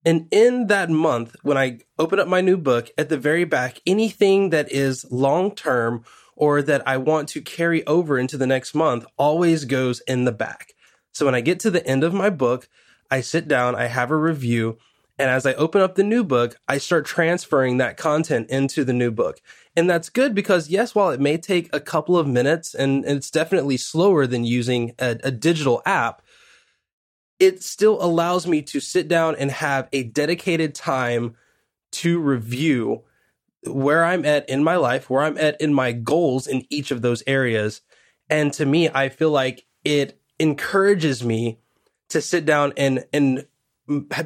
And 0.05 0.29
in 0.31 0.67
that 0.67 0.89
month, 0.89 1.35
when 1.43 1.57
I 1.57 1.79
open 1.99 2.17
up 2.17 2.29
my 2.29 2.39
new 2.39 2.55
book, 2.55 2.91
at 2.97 3.09
the 3.09 3.17
very 3.17 3.43
back, 3.43 3.81
anything 3.85 4.51
that 4.51 4.71
is 4.71 5.05
long 5.11 5.53
term 5.53 6.05
or 6.37 6.61
that 6.61 6.87
I 6.87 6.95
want 6.95 7.27
to 7.29 7.41
carry 7.41 7.85
over 7.85 8.17
into 8.17 8.37
the 8.37 8.47
next 8.47 8.73
month 8.73 9.05
always 9.17 9.65
goes 9.65 9.99
in 10.07 10.23
the 10.23 10.31
back. 10.31 10.71
So 11.11 11.25
when 11.25 11.35
I 11.35 11.41
get 11.41 11.59
to 11.61 11.71
the 11.71 11.85
end 11.85 12.05
of 12.05 12.13
my 12.13 12.29
book, 12.29 12.69
I 13.11 13.19
sit 13.19 13.49
down, 13.49 13.75
I 13.75 13.87
have 13.87 14.11
a 14.11 14.17
review, 14.17 14.77
and 15.19 15.29
as 15.29 15.45
I 15.45 15.53
open 15.53 15.81
up 15.81 15.95
the 15.95 16.03
new 16.03 16.23
book, 16.23 16.57
I 16.67 16.77
start 16.77 17.05
transferring 17.05 17.77
that 17.77 17.97
content 17.97 18.49
into 18.49 18.83
the 18.83 18.93
new 18.93 19.09
book. 19.09 19.41
And 19.75 19.89
that's 19.89 20.09
good 20.09 20.35
because, 20.35 20.69
yes, 20.69 20.93
while 20.93 21.09
it 21.09 21.19
may 21.19 21.37
take 21.37 21.69
a 21.73 21.79
couple 21.79 22.17
of 22.17 22.27
minutes 22.27 22.75
and 22.75 23.03
it's 23.05 23.31
definitely 23.31 23.77
slower 23.77 24.27
than 24.27 24.43
using 24.43 24.93
a, 24.99 25.17
a 25.23 25.31
digital 25.31 25.81
app, 25.85 26.21
it 27.39 27.63
still 27.63 28.01
allows 28.01 28.45
me 28.45 28.61
to 28.63 28.79
sit 28.79 29.07
down 29.07 29.35
and 29.35 29.51
have 29.51 29.89
a 29.91 30.03
dedicated 30.03 30.75
time 30.75 31.35
to 31.91 32.19
review 32.19 33.03
where 33.65 34.05
I'm 34.05 34.25
at 34.25 34.47
in 34.49 34.63
my 34.63 34.75
life, 34.75 35.09
where 35.09 35.23
I'm 35.23 35.37
at 35.37 35.59
in 35.59 35.73
my 35.73 35.91
goals 35.91 36.47
in 36.47 36.63
each 36.69 36.91
of 36.91 37.01
those 37.01 37.23
areas. 37.25 37.81
And 38.29 38.53
to 38.53 38.65
me, 38.65 38.89
I 38.89 39.09
feel 39.09 39.31
like 39.31 39.65
it 39.83 40.19
encourages 40.39 41.23
me 41.23 41.59
to 42.09 42.21
sit 42.21 42.45
down 42.45 42.73
and 42.77 43.05
and 43.11 43.45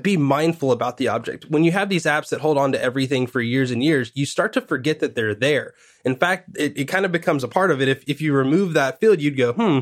be 0.01 0.17
mindful 0.17 0.71
about 0.71 0.97
the 0.97 1.07
object. 1.07 1.45
When 1.49 1.63
you 1.63 1.71
have 1.71 1.89
these 1.89 2.05
apps 2.05 2.29
that 2.29 2.41
hold 2.41 2.57
on 2.57 2.71
to 2.71 2.81
everything 2.81 3.27
for 3.27 3.41
years 3.41 3.69
and 3.69 3.83
years, 3.83 4.11
you 4.15 4.25
start 4.25 4.53
to 4.53 4.61
forget 4.61 4.99
that 4.99 5.13
they're 5.13 5.35
there. 5.35 5.73
In 6.03 6.15
fact, 6.15 6.57
it, 6.57 6.77
it 6.77 6.85
kind 6.85 7.05
of 7.05 7.11
becomes 7.11 7.43
a 7.43 7.47
part 7.47 7.69
of 7.69 7.81
it. 7.81 7.87
If, 7.87 8.03
if 8.07 8.21
you 8.21 8.33
remove 8.33 8.73
that 8.73 8.99
field, 8.99 9.21
you'd 9.21 9.37
go, 9.37 9.53
hmm, 9.53 9.79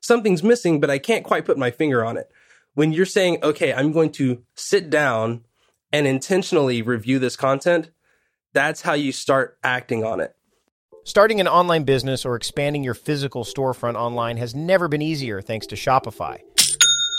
something's 0.00 0.42
missing, 0.42 0.78
but 0.78 0.90
I 0.90 0.98
can't 0.98 1.24
quite 1.24 1.46
put 1.46 1.56
my 1.56 1.70
finger 1.70 2.04
on 2.04 2.18
it. 2.18 2.30
When 2.74 2.92
you're 2.92 3.06
saying, 3.06 3.38
okay, 3.42 3.72
I'm 3.72 3.92
going 3.92 4.12
to 4.12 4.42
sit 4.54 4.90
down 4.90 5.44
and 5.92 6.06
intentionally 6.06 6.82
review 6.82 7.18
this 7.18 7.36
content, 7.36 7.90
that's 8.52 8.82
how 8.82 8.94
you 8.94 9.12
start 9.12 9.58
acting 9.64 10.04
on 10.04 10.20
it. 10.20 10.34
Starting 11.04 11.40
an 11.40 11.48
online 11.48 11.84
business 11.84 12.24
or 12.24 12.34
expanding 12.34 12.82
your 12.82 12.94
physical 12.94 13.44
storefront 13.44 13.94
online 13.94 14.36
has 14.38 14.54
never 14.54 14.88
been 14.88 15.02
easier 15.02 15.40
thanks 15.40 15.66
to 15.66 15.76
Shopify. 15.76 16.40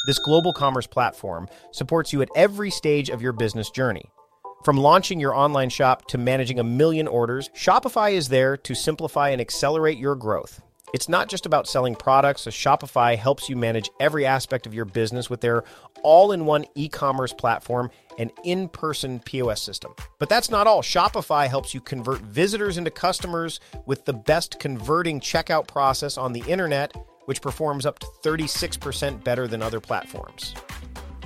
This 0.05 0.19
global 0.19 0.53
commerce 0.53 0.85
platform 0.85 1.47
supports 1.71 2.13
you 2.13 2.21
at 2.21 2.29
every 2.35 2.69
stage 2.69 3.09
of 3.09 3.23
your 3.23 3.33
business 3.33 3.71
journey. 3.71 4.05
From 4.63 4.77
launching 4.77 5.19
your 5.19 5.35
online 5.35 5.69
shop 5.69 6.07
to 6.09 6.19
managing 6.19 6.59
a 6.59 6.63
million 6.63 7.07
orders, 7.07 7.49
Shopify 7.55 8.13
is 8.13 8.29
there 8.29 8.55
to 8.57 8.75
simplify 8.75 9.29
and 9.29 9.41
accelerate 9.41 9.97
your 9.97 10.15
growth. 10.15 10.61
It's 10.93 11.09
not 11.09 11.27
just 11.27 11.47
about 11.47 11.67
selling 11.67 11.95
products, 11.95 12.45
Shopify 12.45 13.17
helps 13.17 13.49
you 13.49 13.55
manage 13.55 13.89
every 13.99 14.25
aspect 14.25 14.67
of 14.67 14.73
your 14.73 14.85
business 14.85 15.29
with 15.29 15.41
their 15.41 15.63
all 16.03 16.31
in 16.31 16.45
one 16.45 16.65
e 16.75 16.87
commerce 16.87 17.33
platform 17.33 17.89
and 18.19 18.31
in 18.43 18.69
person 18.69 19.19
POS 19.19 19.61
system. 19.61 19.93
But 20.19 20.29
that's 20.29 20.51
not 20.51 20.67
all. 20.67 20.83
Shopify 20.83 21.47
helps 21.47 21.73
you 21.73 21.81
convert 21.81 22.21
visitors 22.21 22.77
into 22.77 22.91
customers 22.91 23.59
with 23.87 24.05
the 24.05 24.13
best 24.13 24.59
converting 24.59 25.19
checkout 25.19 25.67
process 25.67 26.17
on 26.17 26.31
the 26.31 26.43
internet, 26.47 26.95
which 27.25 27.41
performs 27.41 27.85
up 27.85 27.99
to 27.99 28.07
36% 28.23 29.23
better 29.23 29.47
than 29.47 29.61
other 29.61 29.79
platforms. 29.79 30.55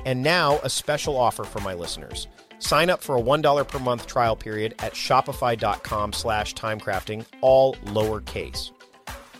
And 0.06 0.24
now, 0.24 0.60
a 0.64 0.70
special 0.70 1.18
offer 1.18 1.44
for 1.44 1.60
my 1.60 1.74
listeners. 1.74 2.28
Sign 2.60 2.90
up 2.90 3.02
for 3.02 3.18
a 3.18 3.22
$1 3.22 3.68
per 3.68 3.80
month 3.80 4.08
trial 4.08 4.36
period 4.36 4.76
at 4.80 4.94
shopify.com 4.94 6.14
slash 6.14 6.56
timecrafting, 6.56 7.26
all 7.42 7.76
lowercase. 7.86 8.72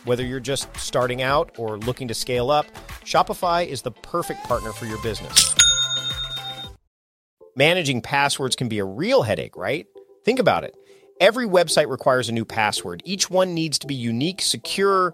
Whether 0.06 0.26
you're 0.26 0.40
just 0.40 0.76
starting 0.78 1.22
out 1.22 1.52
or 1.58 1.78
looking 1.78 2.08
to 2.08 2.14
scale 2.14 2.50
up, 2.50 2.66
Shopify 3.04 3.68
is 3.68 3.82
the 3.82 3.92
perfect 3.92 4.44
partner 4.46 4.72
for 4.72 4.86
your 4.86 5.02
business. 5.04 5.54
Managing 7.56 8.02
passwords 8.02 8.56
can 8.56 8.70
be 8.70 8.80
a 8.80 8.86
real 8.86 9.24
headache, 9.24 9.58
right? 9.58 9.86
Think 10.24 10.40
about 10.40 10.64
it. 10.64 10.76
Every 11.20 11.46
website 11.46 11.90
requires 11.90 12.30
a 12.30 12.32
new 12.32 12.46
password. 12.46 13.02
Each 13.04 13.30
one 13.30 13.54
needs 13.54 13.78
to 13.80 13.88
be 13.88 13.96
unique, 13.96 14.42
secure, 14.42 15.14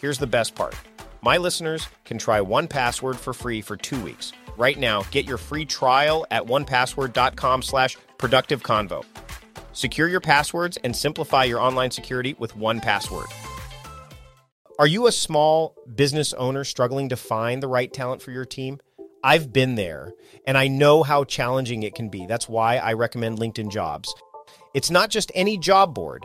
Here's 0.00 0.18
the 0.18 0.26
best 0.26 0.54
part 0.54 0.74
my 1.22 1.36
listeners 1.36 1.86
can 2.06 2.16
try 2.16 2.40
1Password 2.40 3.16
for 3.16 3.34
free 3.34 3.60
for 3.60 3.76
two 3.76 4.00
weeks. 4.02 4.32
Right 4.56 4.78
now, 4.78 5.02
get 5.10 5.26
your 5.26 5.36
free 5.36 5.66
trial 5.66 6.26
at 6.30 6.44
onepassword.com 6.44 7.62
slash 7.62 7.98
productive 8.16 8.62
convo. 8.62 9.04
Secure 9.72 10.08
your 10.08 10.20
passwords 10.20 10.78
and 10.78 10.96
simplify 10.96 11.44
your 11.44 11.60
online 11.60 11.90
security 11.90 12.34
with 12.38 12.56
1Password. 12.56 13.30
Are 14.78 14.86
you 14.86 15.06
a 15.06 15.12
small 15.12 15.76
business 15.94 16.32
owner 16.32 16.64
struggling 16.64 17.10
to 17.10 17.16
find 17.16 17.62
the 17.62 17.68
right 17.68 17.92
talent 17.92 18.22
for 18.22 18.30
your 18.30 18.46
team? 18.46 18.80
I've 19.22 19.52
been 19.52 19.74
there, 19.74 20.12
and 20.46 20.56
I 20.56 20.68
know 20.68 21.02
how 21.02 21.24
challenging 21.24 21.82
it 21.82 21.94
can 21.94 22.08
be. 22.08 22.24
That's 22.24 22.48
why 22.48 22.78
I 22.78 22.94
recommend 22.94 23.38
LinkedIn 23.38 23.70
Jobs. 23.70 24.14
It's 24.72 24.90
not 24.90 25.10
just 25.10 25.30
any 25.34 25.58
job 25.58 25.94
board. 25.94 26.24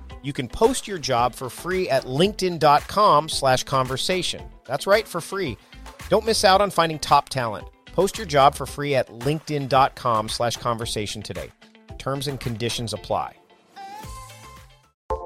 you 0.21 0.33
can 0.33 0.47
post 0.47 0.87
your 0.87 0.97
job 0.97 1.33
for 1.35 1.49
free 1.49 1.89
at 1.89 2.05
linkedin.com 2.05 3.29
slash 3.29 3.63
conversation. 3.63 4.43
That's 4.65 4.87
right, 4.87 5.07
for 5.07 5.21
free. 5.21 5.57
Don't 6.09 6.25
miss 6.25 6.43
out 6.43 6.61
on 6.61 6.71
finding 6.71 6.99
top 6.99 7.29
talent. 7.29 7.67
Post 7.87 8.17
your 8.17 8.27
job 8.27 8.55
for 8.55 8.65
free 8.65 8.95
at 8.95 9.07
linkedin.com 9.09 10.29
slash 10.29 10.57
conversation 10.57 11.21
today. 11.21 11.49
Terms 11.97 12.27
and 12.27 12.39
conditions 12.39 12.93
apply. 12.93 13.40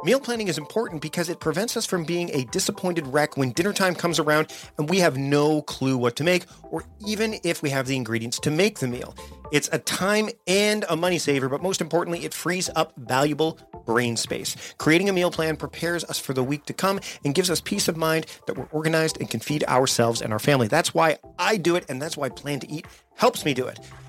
Meal 0.05 0.19
planning 0.19 0.49
is 0.49 0.59
important 0.59 1.01
because 1.01 1.29
it 1.29 1.39
prevents 1.39 1.75
us 1.75 1.83
from 1.83 2.03
being 2.03 2.29
a 2.31 2.43
disappointed 2.51 3.07
wreck 3.07 3.37
when 3.37 3.53
dinner 3.53 3.73
time 3.73 3.95
comes 3.95 4.19
around 4.19 4.53
and 4.77 4.87
we 4.87 4.99
have 4.99 5.17
no 5.17 5.63
clue 5.63 5.97
what 5.97 6.15
to 6.17 6.23
make, 6.23 6.45
or 6.69 6.83
even 7.03 7.39
if 7.43 7.63
we 7.63 7.71
have 7.71 7.87
the 7.87 7.95
ingredients 7.95 8.37
to 8.41 8.51
make 8.51 8.77
the 8.77 8.87
meal. 8.87 9.15
It's 9.51 9.67
a 9.71 9.79
time 9.79 10.29
and 10.45 10.85
a 10.89 10.95
money 10.95 11.17
saver, 11.17 11.49
but 11.49 11.63
most 11.63 11.81
importantly, 11.81 12.23
it 12.23 12.35
frees 12.35 12.69
up 12.75 12.93
valuable 12.97 13.57
brain 13.87 14.15
space. 14.15 14.55
Creating 14.77 15.09
a 15.09 15.13
meal 15.13 15.31
plan 15.31 15.57
prepares 15.57 16.03
us 16.03 16.19
for 16.19 16.33
the 16.33 16.43
week 16.43 16.65
to 16.65 16.73
come 16.73 16.99
and 17.23 17.33
gives 17.33 17.49
us 17.49 17.59
peace 17.59 17.87
of 17.87 17.97
mind 17.97 18.27
that 18.45 18.55
we're 18.55 18.65
organized 18.65 19.19
and 19.19 19.31
can 19.31 19.39
feed 19.39 19.63
ourselves 19.63 20.21
and 20.21 20.31
our 20.31 20.37
family. 20.37 20.67
That's 20.67 20.93
why 20.93 21.17
I 21.39 21.57
do 21.57 21.75
it, 21.75 21.85
and 21.89 21.99
that's 21.99 22.15
why 22.15 22.29
Plan 22.29 22.59
to 22.59 22.71
Eat 22.71 22.85
helps 23.15 23.43
me 23.43 23.55
do 23.55 23.65
it. 23.65 23.79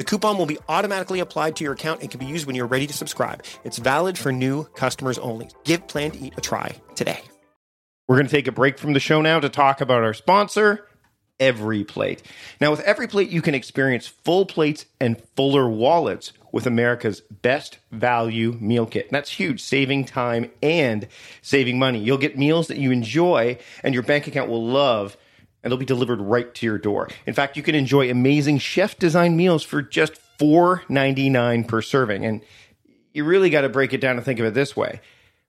The 0.00 0.04
coupon 0.04 0.38
will 0.38 0.46
be 0.46 0.56
automatically 0.66 1.20
applied 1.20 1.56
to 1.56 1.64
your 1.64 1.74
account 1.74 2.00
and 2.00 2.10
can 2.10 2.18
be 2.18 2.24
used 2.24 2.46
when 2.46 2.56
you're 2.56 2.66
ready 2.66 2.86
to 2.86 2.92
subscribe. 2.94 3.44
It's 3.64 3.76
valid 3.76 4.16
for 4.16 4.32
new 4.32 4.64
customers 4.64 5.18
only. 5.18 5.50
Give 5.64 5.86
Plan 5.88 6.10
to 6.12 6.18
Eat 6.18 6.32
a 6.38 6.40
try 6.40 6.74
today. 6.94 7.20
We're 8.08 8.16
going 8.16 8.26
to 8.26 8.32
take 8.32 8.46
a 8.46 8.52
break 8.52 8.78
from 8.78 8.94
the 8.94 8.98
show 8.98 9.20
now 9.20 9.40
to 9.40 9.50
talk 9.50 9.82
about 9.82 10.02
our 10.02 10.14
sponsor, 10.14 10.88
Every 11.38 11.84
Plate. 11.84 12.22
Now, 12.62 12.70
with 12.70 12.80
Every 12.80 13.08
Plate, 13.08 13.28
you 13.28 13.42
can 13.42 13.54
experience 13.54 14.06
full 14.06 14.46
plates 14.46 14.86
and 15.02 15.22
fuller 15.36 15.68
wallets 15.68 16.32
with 16.50 16.66
America's 16.66 17.20
best 17.20 17.76
value 17.92 18.56
meal 18.58 18.86
kit. 18.86 19.04
And 19.04 19.14
that's 19.14 19.30
huge, 19.30 19.60
saving 19.60 20.06
time 20.06 20.50
and 20.62 21.08
saving 21.42 21.78
money. 21.78 21.98
You'll 21.98 22.16
get 22.16 22.38
meals 22.38 22.68
that 22.68 22.78
you 22.78 22.90
enjoy 22.90 23.58
and 23.84 23.92
your 23.92 24.02
bank 24.02 24.26
account 24.26 24.48
will 24.48 24.66
love 24.66 25.18
and 25.62 25.70
they'll 25.70 25.78
be 25.78 25.84
delivered 25.84 26.20
right 26.20 26.52
to 26.54 26.66
your 26.66 26.78
door. 26.78 27.08
In 27.26 27.34
fact, 27.34 27.56
you 27.56 27.62
can 27.62 27.74
enjoy 27.74 28.10
amazing 28.10 28.58
chef 28.58 28.98
designed 28.98 29.36
meals 29.36 29.62
for 29.62 29.82
just 29.82 30.14
$4.99 30.38 31.68
per 31.68 31.82
serving. 31.82 32.24
And 32.24 32.40
you 33.12 33.24
really 33.24 33.50
got 33.50 33.62
to 33.62 33.68
break 33.68 33.92
it 33.92 34.00
down 34.00 34.16
and 34.16 34.24
think 34.24 34.40
of 34.40 34.46
it 34.46 34.54
this 34.54 34.76
way 34.76 35.00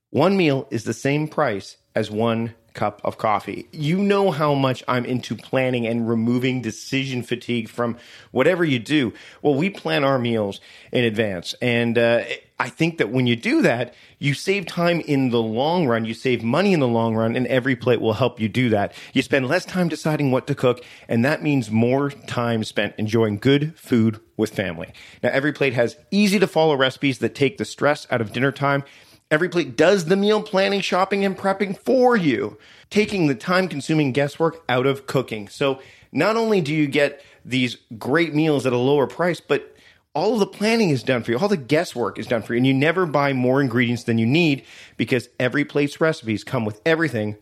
one 0.09 0.35
meal 0.35 0.67
is 0.69 0.83
the 0.83 0.93
same 0.93 1.27
price 1.27 1.77
as 1.95 2.11
one 2.11 2.53
cup 2.73 3.01
of 3.03 3.17
coffee. 3.17 3.67
You 3.71 3.97
know 3.97 4.31
how 4.31 4.53
much 4.53 4.83
I'm 4.87 5.05
into 5.05 5.35
planning 5.35 5.87
and 5.87 6.07
removing 6.07 6.61
decision 6.61 7.23
fatigue 7.23 7.69
from 7.69 7.97
whatever 8.31 8.63
you 8.63 8.79
do. 8.79 9.13
Well, 9.41 9.55
we 9.55 9.69
plan 9.69 10.03
our 10.03 10.19
meals 10.19 10.59
in 10.91 11.03
advance. 11.03 11.53
And 11.61 11.97
uh, 11.97 12.23
I 12.61 12.69
think 12.69 12.99
that 12.99 13.09
when 13.09 13.25
you 13.25 13.35
do 13.35 13.63
that, 13.63 13.95
you 14.19 14.35
save 14.35 14.67
time 14.67 14.99
in 15.01 15.31
the 15.31 15.41
long 15.41 15.87
run, 15.87 16.05
you 16.05 16.13
save 16.13 16.43
money 16.43 16.73
in 16.73 16.79
the 16.79 16.87
long 16.87 17.15
run, 17.15 17.35
and 17.35 17.47
every 17.47 17.75
plate 17.75 17.99
will 17.99 18.13
help 18.13 18.39
you 18.39 18.47
do 18.47 18.69
that. 18.69 18.93
You 19.13 19.23
spend 19.23 19.47
less 19.47 19.65
time 19.65 19.89
deciding 19.89 20.29
what 20.29 20.45
to 20.45 20.53
cook, 20.53 20.85
and 21.07 21.25
that 21.25 21.41
means 21.41 21.71
more 21.71 22.11
time 22.11 22.63
spent 22.63 22.93
enjoying 22.99 23.39
good 23.39 23.75
food 23.79 24.19
with 24.37 24.53
family. 24.53 24.93
Now, 25.23 25.29
every 25.29 25.53
plate 25.53 25.73
has 25.73 25.97
easy 26.11 26.37
to 26.37 26.45
follow 26.45 26.75
recipes 26.75 27.17
that 27.17 27.33
take 27.33 27.57
the 27.57 27.65
stress 27.65 28.05
out 28.11 28.21
of 28.21 28.31
dinner 28.31 28.51
time 28.51 28.83
Every 29.31 29.47
plate 29.47 29.77
does 29.77 30.05
the 30.05 30.17
meal 30.17 30.43
planning, 30.43 30.81
shopping, 30.81 31.23
and 31.23 31.37
prepping 31.37 31.77
for 31.77 32.17
you, 32.17 32.57
taking 32.89 33.27
the 33.27 33.33
time 33.33 33.69
consuming 33.69 34.11
guesswork 34.11 34.61
out 34.67 34.85
of 34.85 35.07
cooking. 35.07 35.47
So 35.47 35.79
not 36.11 36.35
only 36.35 36.59
do 36.59 36.75
you 36.75 36.85
get 36.85 37.23
these 37.45 37.77
great 37.97 38.35
meals 38.35 38.65
at 38.65 38.73
a 38.73 38.77
lower 38.77 39.07
price, 39.07 39.39
but 39.39 39.70
all 40.13 40.33
of 40.33 40.39
the 40.39 40.47
planning 40.47 40.89
is 40.89 41.03
done 41.03 41.23
for 41.23 41.31
you. 41.31 41.37
All 41.37 41.47
the 41.47 41.57
guesswork 41.57 42.19
is 42.19 42.27
done 42.27 42.41
for 42.41 42.53
you. 42.53 42.57
And 42.57 42.67
you 42.67 42.73
never 42.73 43.05
buy 43.05 43.33
more 43.33 43.61
ingredients 43.61 44.03
than 44.03 44.17
you 44.17 44.25
need 44.25 44.65
because 44.97 45.29
every 45.39 45.65
plate's 45.65 46.01
recipes 46.01 46.43
come 46.43 46.65
with 46.65 46.81
everything 46.85 47.37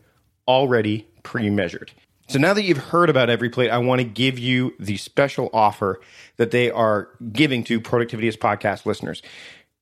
already 0.46 1.08
pre 1.22 1.50
measured. 1.50 1.92
So 2.28 2.38
now 2.38 2.54
that 2.54 2.62
you've 2.62 2.78
heard 2.78 3.10
about 3.10 3.28
Every 3.28 3.50
Plate, 3.50 3.70
I 3.70 3.78
want 3.78 4.00
to 4.00 4.04
give 4.04 4.38
you 4.38 4.74
the 4.78 4.98
special 4.98 5.50
offer 5.52 6.00
that 6.36 6.52
they 6.52 6.70
are 6.70 7.08
giving 7.32 7.64
to 7.64 7.80
Productivityist 7.80 8.38
podcast 8.38 8.86
listeners. 8.86 9.20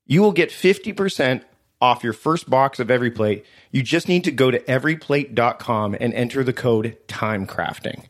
You 0.06 0.22
will 0.22 0.32
get 0.32 0.48
50% 0.48 1.42
off 1.80 2.02
your 2.02 2.12
first 2.12 2.48
box 2.50 2.80
of 2.80 2.90
every 2.90 3.10
plate, 3.10 3.44
you 3.70 3.82
just 3.82 4.08
need 4.08 4.24
to 4.24 4.30
go 4.30 4.50
to 4.50 4.58
everyplate.com 4.60 5.96
and 6.00 6.12
enter 6.14 6.42
the 6.42 6.52
code 6.52 6.96
timecrafting. 7.06 8.04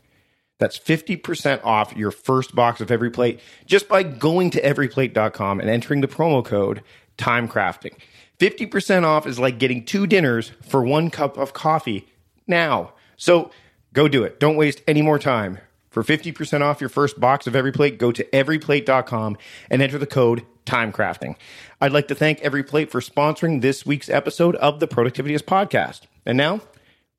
That's 0.59 0.77
50% 0.77 1.63
off 1.63 1.95
your 1.95 2.11
first 2.11 2.53
box 2.53 2.81
of 2.81 2.91
every 2.91 3.09
plate 3.09 3.39
just 3.65 3.87
by 3.87 4.03
going 4.03 4.51
to 4.51 4.61
everyplate.com 4.61 5.59
and 5.59 5.69
entering 5.69 6.01
the 6.01 6.07
promo 6.07 6.45
code 6.45 6.83
timecrafting. 7.17 7.93
50% 8.39 9.03
off 9.03 9.25
is 9.25 9.39
like 9.39 9.57
getting 9.57 9.83
two 9.83 10.05
dinners 10.05 10.51
for 10.67 10.83
one 10.83 11.09
cup 11.09 11.37
of 11.37 11.53
coffee 11.53 12.07
now. 12.47 12.93
So 13.17 13.51
go 13.93 14.07
do 14.07 14.23
it. 14.23 14.39
Don't 14.39 14.55
waste 14.55 14.81
any 14.87 15.01
more 15.01 15.19
time. 15.19 15.59
For 15.89 16.03
50% 16.03 16.61
off 16.61 16.79
your 16.79 16.89
first 16.89 17.19
box 17.19 17.47
of 17.47 17.55
Every 17.55 17.71
Plate, 17.71 17.97
go 17.97 18.11
to 18.11 18.23
everyplate.com 18.25 19.37
and 19.69 19.81
enter 19.81 19.97
the 19.97 20.05
code 20.05 20.45
TIMECRAFTING. 20.65 21.35
I'd 21.81 21.91
like 21.91 22.07
to 22.09 22.15
thank 22.15 22.39
Every 22.41 22.63
Plate 22.63 22.91
for 22.91 23.01
sponsoring 23.01 23.61
this 23.61 23.85
week's 23.85 24.09
episode 24.09 24.55
of 24.57 24.79
the 24.79 24.87
Productivityist 24.87 25.43
podcast. 25.43 26.01
And 26.25 26.37
now, 26.37 26.61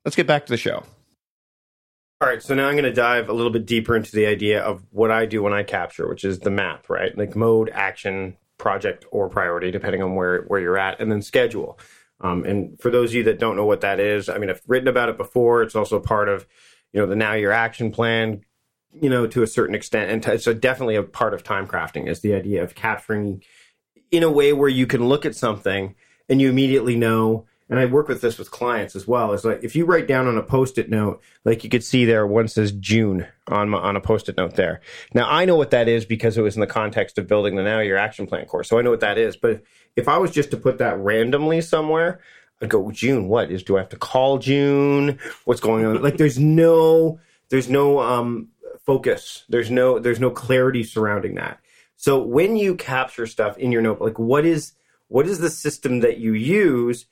let's 0.04 0.14
get 0.14 0.28
back 0.28 0.46
to 0.46 0.52
the 0.52 0.56
show. 0.56 0.84
All 2.22 2.28
right, 2.28 2.42
so 2.42 2.54
now 2.54 2.68
I'm 2.68 2.74
going 2.74 2.84
to 2.84 2.92
dive 2.92 3.30
a 3.30 3.32
little 3.32 3.50
bit 3.50 3.64
deeper 3.64 3.96
into 3.96 4.12
the 4.12 4.26
idea 4.26 4.60
of 4.60 4.84
what 4.90 5.10
I 5.10 5.24
do 5.24 5.42
when 5.42 5.54
I 5.54 5.62
capture, 5.62 6.06
which 6.06 6.22
is 6.22 6.38
the 6.38 6.50
map, 6.50 6.90
right? 6.90 7.16
Like 7.16 7.34
mode, 7.34 7.70
action, 7.72 8.36
project, 8.58 9.06
or 9.10 9.30
priority, 9.30 9.70
depending 9.70 10.02
on 10.02 10.14
where 10.14 10.42
where 10.42 10.60
you're 10.60 10.76
at, 10.76 11.00
and 11.00 11.10
then 11.10 11.22
schedule. 11.22 11.78
Um, 12.20 12.44
and 12.44 12.78
for 12.78 12.90
those 12.90 13.12
of 13.12 13.14
you 13.14 13.22
that 13.24 13.38
don't 13.38 13.56
know 13.56 13.64
what 13.64 13.80
that 13.80 14.00
is, 14.00 14.28
I 14.28 14.36
mean, 14.36 14.50
I've 14.50 14.60
written 14.66 14.88
about 14.88 15.08
it 15.08 15.16
before. 15.16 15.62
It's 15.62 15.74
also 15.74 15.98
part 15.98 16.28
of, 16.28 16.46
you 16.92 17.00
know, 17.00 17.06
the 17.06 17.16
Now 17.16 17.32
Your 17.32 17.52
Action 17.52 17.90
Plan, 17.90 18.42
you 18.92 19.08
know, 19.08 19.26
to 19.26 19.42
a 19.42 19.46
certain 19.46 19.74
extent, 19.74 20.10
and 20.10 20.22
t- 20.22 20.36
so 20.36 20.52
definitely 20.52 20.96
a 20.96 21.02
part 21.02 21.32
of 21.32 21.42
time 21.42 21.66
crafting 21.66 22.06
is 22.06 22.20
the 22.20 22.34
idea 22.34 22.62
of 22.62 22.74
capturing 22.74 23.42
in 24.10 24.22
a 24.22 24.30
way 24.30 24.52
where 24.52 24.68
you 24.68 24.86
can 24.86 25.08
look 25.08 25.24
at 25.24 25.34
something 25.34 25.94
and 26.28 26.38
you 26.38 26.50
immediately 26.50 26.96
know 26.96 27.46
and 27.70 27.78
I 27.78 27.86
work 27.86 28.08
with 28.08 28.20
this 28.20 28.36
with 28.36 28.50
clients 28.50 28.96
as 28.96 29.06
well. 29.06 29.32
Is 29.32 29.44
like 29.44 29.62
if 29.62 29.76
you 29.76 29.86
write 29.86 30.08
down 30.08 30.26
on 30.26 30.36
a 30.36 30.42
post-it 30.42 30.90
note, 30.90 31.22
like 31.44 31.62
you 31.62 31.70
could 31.70 31.84
see 31.84 32.04
there, 32.04 32.26
one 32.26 32.48
says 32.48 32.72
June 32.72 33.26
on 33.46 33.70
my, 33.70 33.78
on 33.78 33.96
a 33.96 34.00
post-it 34.00 34.36
note 34.36 34.56
there. 34.56 34.80
Now 35.14 35.30
I 35.30 35.44
know 35.44 35.56
what 35.56 35.70
that 35.70 35.88
is 35.88 36.04
because 36.04 36.36
it 36.36 36.42
was 36.42 36.56
in 36.56 36.60
the 36.60 36.66
context 36.66 37.16
of 37.16 37.28
building 37.28 37.54
the 37.54 37.62
Now 37.62 37.78
Your 37.80 37.96
Action 37.96 38.26
Plan 38.26 38.44
course, 38.44 38.68
so 38.68 38.78
I 38.78 38.82
know 38.82 38.90
what 38.90 39.00
that 39.00 39.16
is. 39.16 39.36
But 39.36 39.62
if 39.94 40.08
I 40.08 40.18
was 40.18 40.32
just 40.32 40.50
to 40.50 40.56
put 40.56 40.78
that 40.78 40.98
randomly 40.98 41.60
somewhere, 41.60 42.20
I'd 42.60 42.68
go 42.68 42.90
June. 42.90 43.28
What 43.28 43.50
is? 43.50 43.62
Do 43.62 43.76
I 43.76 43.80
have 43.80 43.88
to 43.90 43.96
call 43.96 44.38
June? 44.38 45.18
What's 45.44 45.60
going 45.60 45.86
on? 45.86 46.02
like 46.02 46.16
there's 46.16 46.38
no 46.38 47.20
there's 47.48 47.70
no 47.70 48.00
um 48.00 48.48
focus. 48.84 49.44
There's 49.48 49.70
no 49.70 49.98
there's 50.00 50.20
no 50.20 50.30
clarity 50.30 50.82
surrounding 50.82 51.36
that. 51.36 51.60
So 51.96 52.20
when 52.20 52.56
you 52.56 52.74
capture 52.74 53.26
stuff 53.26 53.58
in 53.58 53.70
your 53.70 53.82
notebook, 53.82 54.08
like 54.08 54.18
what 54.18 54.44
is 54.44 54.72
what 55.08 55.26
is 55.26 55.38
the 55.38 55.50
system 55.50 56.00
that 56.00 56.18
you 56.18 56.32
use? 56.32 57.06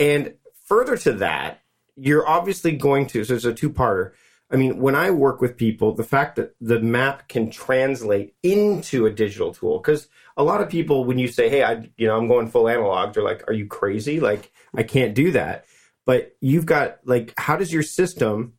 And 0.00 0.34
further 0.64 0.96
to 0.96 1.12
that, 1.12 1.60
you're 1.94 2.26
obviously 2.26 2.72
going 2.72 3.06
to, 3.08 3.22
so 3.22 3.34
it's 3.34 3.44
a 3.44 3.52
two 3.52 3.70
parter. 3.70 4.12
I 4.50 4.56
mean, 4.56 4.78
when 4.78 4.96
I 4.96 5.10
work 5.10 5.40
with 5.40 5.56
people, 5.56 5.94
the 5.94 6.02
fact 6.02 6.34
that 6.36 6.56
the 6.60 6.80
map 6.80 7.28
can 7.28 7.50
translate 7.50 8.34
into 8.42 9.06
a 9.06 9.10
digital 9.10 9.54
tool, 9.54 9.78
because 9.78 10.08
a 10.36 10.42
lot 10.42 10.60
of 10.60 10.68
people, 10.68 11.04
when 11.04 11.18
you 11.18 11.28
say, 11.28 11.48
"Hey, 11.48 11.62
I, 11.62 11.88
you 11.96 12.08
know, 12.08 12.16
I'm 12.16 12.26
going 12.26 12.48
full 12.48 12.68
analog," 12.68 13.14
they're 13.14 13.22
like, 13.22 13.44
"Are 13.46 13.52
you 13.52 13.66
crazy? 13.66 14.18
Like, 14.18 14.50
I 14.74 14.82
can't 14.82 15.14
do 15.14 15.30
that." 15.32 15.66
But 16.04 16.34
you've 16.40 16.66
got 16.66 16.98
like, 17.04 17.32
how 17.36 17.56
does 17.56 17.72
your 17.72 17.84
system, 17.84 18.54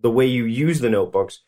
the 0.00 0.10
way 0.10 0.26
you 0.26 0.44
use 0.44 0.80
the 0.80 0.88
notebooks, 0.88 1.40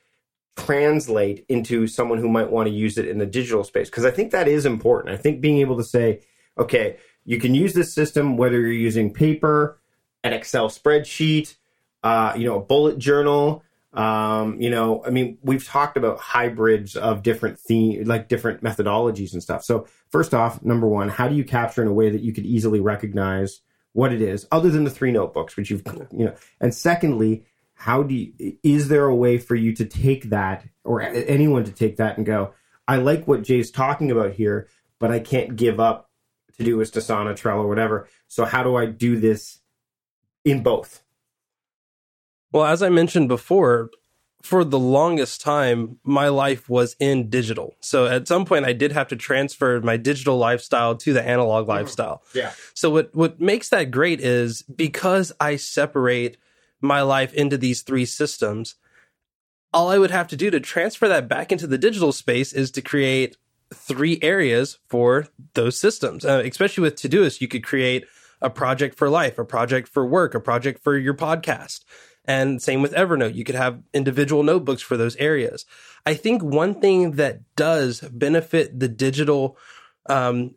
translate 0.57 1.47
into 1.49 1.87
someone 1.87 2.19
who 2.19 2.29
might 2.29 2.51
want 2.51 2.69
to 2.69 2.75
use 2.75 2.99
it 2.99 3.09
in 3.09 3.19
the 3.19 3.27
digital 3.27 3.65
space? 3.65 3.89
Because 3.89 4.05
I 4.05 4.11
think 4.11 4.33
that 4.33 4.49
is 4.49 4.67
important. 4.67 5.15
I 5.15 5.17
think 5.17 5.41
being 5.41 5.59
able 5.59 5.79
to 5.79 5.85
say, 5.85 6.21
"Okay, 6.59 6.97
you 7.25 7.39
can 7.39 7.55
use 7.55 7.75
this 7.75 7.93
system 7.93 8.37
whether 8.37 8.61
you're 8.61 8.73
using 8.73 9.13
paper, 9.13 9.79
an 10.25 10.33
Excel 10.33 10.69
spreadsheet, 10.69 11.57
uh, 12.03 12.33
you 12.37 12.45
know, 12.45 12.57
a 12.57 12.61
bullet 12.61 12.99
journal. 12.99 13.63
Um, 13.93 14.61
you 14.61 14.71
know, 14.71 15.03
I 15.05 15.11
mean, 15.11 15.39
we've 15.43 15.67
talked 15.67 15.97
about 15.97 16.19
hybrids 16.19 16.95
of 16.95 17.23
different 17.23 17.59
theme, 17.59 18.05
like 18.05 18.29
different 18.29 18.63
methodologies 18.63 19.33
and 19.33 19.43
stuff. 19.43 19.65
So, 19.65 19.87
first 20.11 20.35
off, 20.35 20.63
number 20.63 20.87
one, 20.87 21.09
how 21.09 21.29
do 21.29 21.35
you 21.35 21.45
capture 21.45 21.83
in 21.83 21.89
a 21.89 21.93
way 21.93 22.11
that 22.11 22.21
you 22.21 22.33
could 22.33 22.47
easily 22.47 22.81
recognize 22.81 23.61
what 23.93 24.13
it 24.13 24.23
is, 24.23 24.47
other 24.53 24.71
than 24.71 24.85
the 24.85 24.91
three 24.91 25.11
notebooks, 25.11 25.57
which 25.57 25.71
you've, 25.71 25.83
you 26.13 26.27
know, 26.27 26.35
and 26.61 26.75
secondly, 26.75 27.45
how 27.75 28.03
do 28.03 28.15
you, 28.15 28.57
is 28.63 28.89
there 28.89 29.07
a 29.07 29.15
way 29.15 29.39
for 29.39 29.55
you 29.55 29.73
to 29.73 29.85
take 29.85 30.31
that 30.31 30.65
or 30.85 31.01
anyone 31.01 31.65
to 31.65 31.73
take 31.73 31.97
that 31.97 32.17
and 32.17 32.27
go, 32.27 32.53
I 32.87 32.97
like 32.97 33.27
what 33.27 33.43
Jay's 33.43 33.71
talking 33.71 34.11
about 34.11 34.33
here, 34.33 34.69
but 34.99 35.11
I 35.11 35.21
can't 35.21 35.57
give 35.57 35.81
up 35.81 36.08
Todoist 36.59 36.97
Asana, 36.97 37.33
Trello, 37.33 37.65
or 37.65 37.69
whatever. 37.69 38.09
So 38.27 38.45
how 38.45 38.63
do 38.63 38.77
I 38.77 38.87
do 38.87 39.19
this 39.19 39.61
in 40.45 40.63
both? 40.63 41.03
Well, 42.53 42.65
as 42.65 42.83
I 42.83 42.89
mentioned 42.89 43.29
before, 43.29 43.91
for 44.43 44.65
the 44.65 44.79
longest 44.79 45.41
time, 45.41 45.99
my 46.05 46.29
life 46.29 46.69
was 46.69 46.97
in 47.01 47.29
digital. 47.29 47.77
So 47.81 48.07
at 48.07 48.29
some 48.29 48.45
point, 48.45 48.65
I 48.65 48.73
did 48.73 48.93
have 48.93 49.09
to 49.09 49.17
transfer 49.17 49.81
my 49.81 49.97
digital 49.97 50.39
lifestyle 50.39 50.95
to 50.97 51.13
the 51.13 51.23
analog 51.23 51.63
mm-hmm. 51.63 51.73
lifestyle. 51.73 52.23
Yeah. 52.35 52.53
So 52.75 52.91
what 52.91 53.15
what 53.15 53.41
makes 53.41 53.69
that 53.71 53.91
great 53.91 54.21
is 54.21 54.63
because 54.63 55.33
I 55.41 55.57
separate 55.57 56.37
my 56.81 57.03
life 57.03 57.35
into 57.35 57.59
these 57.59 57.83
three 57.83 58.05
systems. 58.05 58.77
All 59.73 59.91
I 59.91 59.99
would 59.99 60.13
have 60.13 60.29
to 60.29 60.37
do 60.37 60.51
to 60.51 60.61
transfer 60.61 61.09
that 61.09 61.29
back 61.29 61.53
into 61.53 61.67
the 61.67 61.77
digital 61.77 62.13
space 62.13 62.53
is 62.53 62.71
to 62.71 62.81
create 62.81 63.37
three 63.73 64.19
areas 64.23 64.79
for 64.89 65.29
those 65.55 65.79
systems. 65.79 66.25
Uh, 66.25 66.43
especially 66.45 66.83
with 66.83 66.97
Todoist, 66.97 67.41
you 67.41 67.49
could 67.49 67.65
create 67.65 68.07
a 68.41 68.51
project 68.51 68.97
for 68.97 69.11
life, 69.11 69.39
a 69.39 69.45
project 69.45 69.89
for 69.89 70.07
work, 70.07 70.35
a 70.35 70.41
project 70.41 70.83
for 70.83 70.97
your 70.97 71.15
podcast. 71.15 71.85
And 72.25 72.63
same 72.63 72.83
with 72.83 72.93
Evernote, 72.93 73.35
you 73.35 73.43
could 73.43 73.55
have 73.55 73.83
individual 73.95 74.43
notebooks 74.43 74.83
for 74.83 74.97
those 74.97 75.17
areas. 75.17 75.65
I 76.05 76.15
think 76.15 76.43
one 76.43 76.81
thing 76.81 77.13
that 77.13 77.41
does 77.57 78.01
benefit 78.01 78.79
the 78.79 78.89
digital, 78.89 79.57
um, 80.09 80.55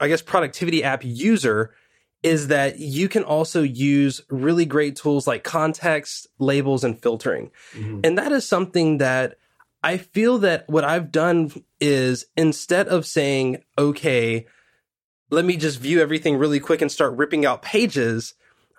I 0.00 0.08
guess, 0.08 0.22
productivity 0.22 0.82
app 0.82 1.04
user 1.04 1.74
is 2.22 2.48
that 2.48 2.78
you 2.78 3.08
can 3.08 3.22
also 3.22 3.62
use 3.62 4.22
really 4.28 4.64
great 4.64 4.96
tools 4.96 5.26
like 5.26 5.44
context, 5.44 6.26
labels, 6.38 6.82
and 6.84 7.00
filtering. 7.00 7.50
Mm-hmm. 7.74 8.00
And 8.02 8.18
that 8.18 8.32
is 8.32 8.48
something 8.48 8.98
that 8.98 9.36
I 9.82 9.96
feel 9.96 10.38
that 10.38 10.68
what 10.68 10.84
I've 10.84 11.12
done 11.12 11.52
is 11.80 12.26
instead 12.36 12.88
of 12.88 13.06
saying, 13.06 13.62
okay, 13.78 14.46
let 15.30 15.44
me 15.44 15.56
just 15.56 15.78
view 15.78 16.00
everything 16.00 16.36
really 16.36 16.60
quick 16.60 16.82
and 16.82 16.90
start 16.90 17.16
ripping 17.16 17.46
out 17.46 17.62
pages, 17.62 18.34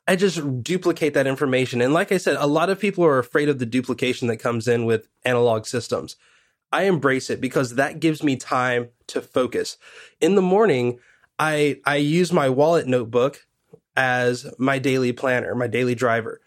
I 0.07 0.15
just 0.15 0.63
duplicate 0.63 1.13
that 1.13 1.27
information. 1.27 1.81
And 1.81 1.93
like 1.93 2.11
I 2.11 2.17
said, 2.17 2.35
a 2.37 2.47
lot 2.47 2.69
of 2.69 2.79
people 2.79 3.05
are 3.05 3.19
afraid 3.19 3.47
of 3.47 3.59
the 3.59 3.65
duplication 3.65 4.27
that 4.27 4.37
comes 4.37 4.67
in 4.67 4.85
with 4.85 5.07
analog 5.23 5.65
systems. 5.65 6.15
I 6.71 6.83
embrace 6.83 7.29
it 7.29 7.39
because 7.39 7.75
that 7.75 7.99
gives 7.99 8.23
me 8.23 8.35
time 8.35 8.89
to 9.07 9.21
focus. 9.21 9.77
In 10.19 10.35
the 10.35 10.41
morning, 10.41 10.99
I 11.37 11.79
I 11.85 11.97
use 11.97 12.33
my 12.33 12.49
wallet 12.49 12.87
notebook 12.87 13.45
as 13.95 14.47
my 14.57 14.79
daily 14.79 15.13
planner, 15.13 15.55
my 15.55 15.67
daily 15.67 15.95
driver. 15.95 16.41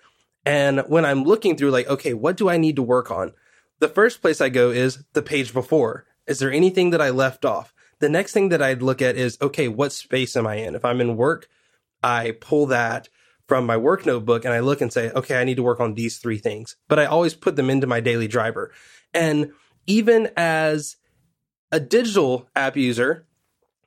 And 0.45 0.81
when 0.89 1.05
I'm 1.05 1.25
looking 1.25 1.57
through 1.57 1.71
like, 1.71 1.89
okay, 1.89 2.15
what 2.15 2.37
do 2.37 2.49
I 2.49 2.57
need 2.57 2.77
to 2.77 2.83
work 2.83 3.11
on? 3.11 3.33
The 3.83 3.89
first 3.89 4.23
place 4.23 4.41
I 4.41 4.49
go 4.49 4.71
is 4.71 5.03
the 5.13 5.23
page 5.23 5.53
before. 5.53 6.05
Is 6.29 6.39
there 6.39 6.53
anything 6.53 6.91
that 6.91 7.01
I 7.01 7.11
left 7.11 7.45
off? 7.45 7.75
The 7.99 8.09
next 8.09 8.33
thing 8.33 8.51
that 8.51 8.63
I'd 8.63 8.81
look 8.81 9.03
at 9.03 9.17
is, 9.17 9.37
okay, 9.43 9.67
what 9.67 9.91
space 9.91 10.37
am 10.37 10.47
I 10.47 10.55
in? 10.55 10.77
If 10.77 10.85
I'm 10.85 11.01
in 11.01 11.17
work, 11.17 11.49
I 12.01 12.37
pull 12.41 12.67
that 12.67 13.09
from 13.49 13.67
my 13.67 13.77
work 13.77 14.07
notebook 14.07 14.45
and 14.45 14.55
I 14.55 14.61
look 14.61 14.83
and 14.83 14.93
say, 14.93 15.11
okay, 15.11 15.41
I 15.41 15.43
need 15.43 15.57
to 15.57 15.65
work 15.65 15.81
on 15.81 15.95
these 15.95 16.19
three 16.19 16.39
things. 16.39 16.77
But 16.87 17.01
I 17.01 17.07
always 17.07 17.35
put 17.35 17.57
them 17.57 17.69
into 17.69 17.89
my 17.89 17.99
daily 17.99 18.29
driver. 18.29 18.71
And 19.13 19.51
even 19.89 20.31
as 20.37 20.95
a 21.73 21.81
digital 21.81 22.49
app 22.55 22.77
user, 22.77 23.27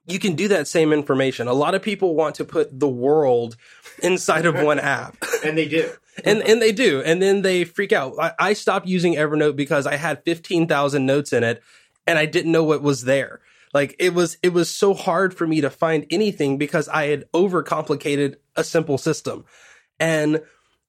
you 0.05 0.19
can 0.19 0.35
do 0.35 0.49
that 0.49 0.67
same 0.67 0.91
information. 0.91 1.47
A 1.47 1.53
lot 1.53 1.73
of 1.73 1.81
people 1.81 2.15
want 2.15 2.35
to 2.35 2.43
put 2.43 2.81
the 2.81 2.89
world 2.89 3.55
inside 4.03 4.45
of 4.45 4.61
one 4.61 4.77
app. 4.77 5.15
and 5.45 5.57
they 5.57 5.69
do 5.69 5.89
and 6.23 6.41
and 6.43 6.61
they 6.61 6.71
do, 6.71 7.01
and 7.01 7.21
then 7.21 7.41
they 7.41 7.63
freak 7.63 7.91
out. 7.91 8.13
I, 8.19 8.33
I 8.39 8.53
stopped 8.53 8.87
using 8.87 9.15
Evernote 9.15 9.55
because 9.55 9.85
I 9.85 9.95
had 9.95 10.23
fifteen 10.23 10.67
thousand 10.67 11.05
notes 11.05 11.33
in 11.33 11.43
it, 11.43 11.61
and 12.07 12.17
I 12.17 12.25
didn't 12.25 12.51
know 12.51 12.63
what 12.63 12.81
was 12.81 13.03
there. 13.03 13.41
Like 13.73 13.95
it 13.99 14.13
was 14.13 14.37
it 14.41 14.53
was 14.53 14.69
so 14.69 14.93
hard 14.93 15.33
for 15.33 15.45
me 15.45 15.61
to 15.61 15.69
find 15.69 16.05
anything 16.09 16.57
because 16.57 16.87
I 16.87 17.07
had 17.07 17.29
overcomplicated 17.33 18.35
a 18.55 18.63
simple 18.63 18.97
system. 18.97 19.45
And 19.99 20.41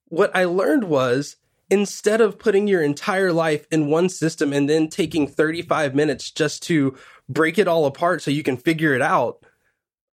what 0.09 0.35
I 0.37 0.45
learned 0.45 0.85
was 0.85 1.37
instead 1.69 2.21
of 2.21 2.39
putting 2.39 2.69
your 2.69 2.83
entire 2.83 3.33
life 3.33 3.67
in 3.73 3.89
one 3.89 4.09
system 4.09 4.53
and 4.53 4.69
then 4.69 4.89
taking 4.89 5.27
35 5.27 5.95
minutes 5.95 6.31
just 6.31 6.63
to 6.65 6.97
break 7.29 7.59
it 7.59 7.67
all 7.67 7.87
apart 7.87 8.23
so 8.23 8.31
you 8.31 8.45
can 8.45 8.57
figure 8.57 8.95
it 8.95 9.03
out, 9.03 9.45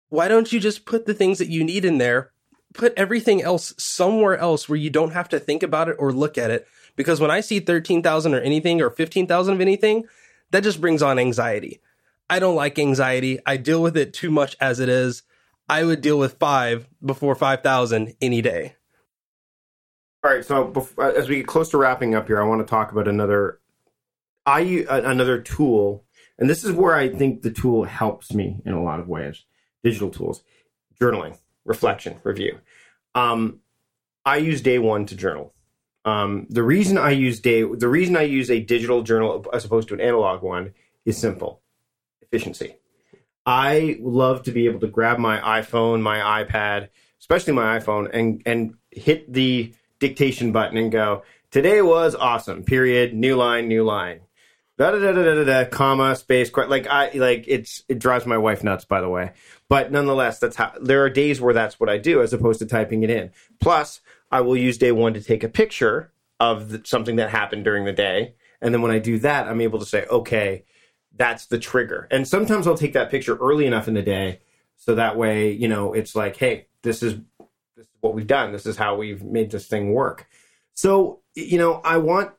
why 0.09 0.29
don't 0.29 0.53
you 0.53 0.59
just 0.59 0.87
put 0.87 1.07
the 1.07 1.15
things 1.15 1.39
that 1.39 1.49
you 1.49 1.63
need 1.63 1.85
in 1.85 1.99
there, 1.99 2.33
put 2.77 2.95
everything 2.97 3.43
else 3.43 3.75
somewhere 3.79 4.37
else 4.37 4.69
where 4.69 4.79
you 4.79 4.91
don't 4.91 5.13
have 5.13 5.29
to 5.31 5.39
think 5.39 5.63
about 5.63 5.89
it 5.89 5.97
or 5.99 6.13
look 6.13 6.39
at 6.39 6.51
it. 6.51 6.67
Because 6.95 7.21
when 7.21 7.31
I 7.31 7.41
see 7.41 7.61
13,000 7.61 8.35
or 8.35 8.41
anything 8.41 8.81
or 8.81 8.91
15,000 8.91 9.55
of 9.55 9.61
anything, 9.61 10.05
that 10.51 10.63
just 10.63 10.81
brings 10.81 11.03
on 11.03 11.19
anxiety. 11.19 11.81
I 12.29 12.39
don't 12.39 12.57
like 12.57 12.79
anxiety. 12.79 13.39
I 13.47 13.57
deal 13.57 13.83
with 13.83 13.97
it 13.97 14.13
too 14.13 14.31
much 14.31 14.57
as 14.61 14.81
it 14.81 14.89
is. 14.89 15.23
I 15.69 15.85
would 15.85 16.01
deal 16.01 16.19
with 16.19 16.39
five 16.39 16.89
before 17.05 17.35
5,000 17.35 18.15
any 18.21 18.41
day. 18.41 18.77
All 20.25 20.31
right. 20.31 20.45
So 20.45 20.65
before, 20.65 21.05
uh, 21.05 21.13
as 21.13 21.29
we 21.29 21.37
get 21.37 21.47
close 21.47 21.71
to 21.71 21.79
wrapping 21.79 22.15
up 22.15 22.27
here, 22.27 22.41
I 22.41 22.47
want 22.47 22.67
to 22.67 22.71
talk 22.71 22.93
about 22.93 23.09
another, 23.09 23.61
I, 24.45 24.87
uh, 24.89 25.03
another 25.05 25.41
tool. 25.41 26.05
And 26.39 26.49
this 26.49 26.65
is 26.65 26.73
where 26.73 26.95
I 26.95 27.09
think 27.09 27.43
the 27.43 27.51
tool 27.51 27.85
helps 27.85 28.33
me 28.33 28.61
in 28.65 28.73
a 28.73 28.83
lot 28.83 29.01
of 29.01 29.09
ways, 29.09 29.45
digital 29.83 30.11
tools 30.11 30.43
journaling, 31.01 31.39
reflection, 31.67 32.17
review. 32.25 32.59
Um, 33.15 33.61
I 34.25 34.39
use 34.39 34.63
Day 34.63 34.79
One 34.79 35.05
to 35.07 35.15
journal. 35.15 35.53
Um, 36.05 36.47
the 36.49 36.63
reason 36.63 36.97
I 36.97 37.11
use 37.11 37.41
day, 37.41 37.63
the 37.63 37.89
reason 37.89 38.17
I 38.17 38.23
use 38.23 38.51
a 38.51 38.61
digital 38.61 39.03
journal 39.03 39.45
as 39.53 39.65
opposed 39.65 39.89
to 39.89 39.95
an 39.95 40.01
analog 40.01 40.43
one 40.43 40.73
is 41.05 41.19
simple: 41.19 41.61
efficiency. 42.23 42.77
I 43.45 43.99
love 44.01 44.45
to 44.45 44.53
be 44.53 44.67
able 44.67 44.81
to 44.81 44.87
grab 44.87 45.19
my 45.19 45.39
iPhone, 45.61 46.01
my 46.03 46.45
iPad, 46.45 46.89
especially 47.21 47.55
my 47.55 47.79
iPhone, 47.79 48.09
and 48.13 48.41
and 48.47 48.75
hit 48.91 49.33
the 49.33 49.75
dictation 49.99 50.53
button 50.53 50.79
and 50.79 50.93
go, 50.93 51.23
"Today 51.51 51.83
was 51.83 52.15
awesome." 52.15 52.63
Period. 52.63 53.13
New 53.13 53.35
line. 53.35 53.67
New 53.67 53.83
line. 53.83 54.21
Da 54.79 54.91
da 54.91 54.99
da 54.99 55.13
da 55.13 55.35
da 55.35 55.45
da. 55.45 55.65
Comma 55.65 56.15
space. 56.17 56.51
Like 56.55 56.87
I 56.87 57.11
like 57.15 57.45
it's 57.49 57.83
it 57.89 57.99
drives 57.99 58.27
my 58.27 58.37
wife 58.37 58.63
nuts. 58.63 58.85
By 58.85 59.01
the 59.01 59.09
way, 59.09 59.33
but 59.69 59.91
nonetheless, 59.91 60.39
that's 60.39 60.57
how 60.57 60.73
there 60.81 61.03
are 61.05 61.11
days 61.11 61.41
where 61.41 61.55
that's 61.55 61.81
what 61.81 61.89
I 61.89 61.97
do 61.97 62.21
as 62.21 62.33
opposed 62.33 62.59
to 62.59 62.67
typing 62.67 63.03
it 63.03 63.11
in. 63.11 63.31
Plus, 63.61 64.01
I 64.31 64.43
will 64.43 64.57
use 64.57 64.77
Day 64.77 64.93
One 64.93 65.15
to 65.15 65.23
take 65.23 65.43
a 65.45 65.49
picture 65.49 66.13
of 66.39 66.69
the, 66.69 66.83
something 66.85 67.17
that 67.17 67.31
happened 67.31 67.65
during 67.65 67.85
the 67.87 67.93
day. 67.93 68.35
And 68.61 68.75
then 68.75 68.83
when 68.83 68.91
I 68.91 68.99
do 68.99 69.19
that, 69.21 69.49
I'm 69.49 69.61
able 69.61 69.79
to 69.79 69.87
say, 69.87 70.05
okay, 70.07 70.65
that's 71.15 71.47
the 71.47 71.59
trigger. 71.59 72.07
And 72.11 72.29
sometimes 72.29 72.67
I'll 72.67 72.77
take 72.77 72.93
that 72.95 73.11
picture 73.11 73.37
early 73.37 73.67
enough 73.67 73.89
in 73.89 73.95
the 73.95 74.03
day 74.03 74.41
so 74.77 74.95
that 74.95 75.17
way, 75.17 75.53
you 75.53 75.69
know, 75.69 75.95
it's 75.95 76.15
like, 76.15 76.37
hey, 76.37 76.67
this 76.83 77.03
is 77.03 77.15
this 77.77 77.87
is 77.87 77.93
what 78.01 78.15
we've 78.15 78.27
done. 78.27 78.53
This 78.53 78.67
is 78.67 78.77
how 78.77 78.97
we've 78.97 79.23
made 79.23 79.51
this 79.51 79.67
thing 79.67 79.93
work. 79.93 80.29
So, 80.75 81.21
you 81.35 81.59
know, 81.59 81.81
I 81.85 81.97
want 81.97 82.33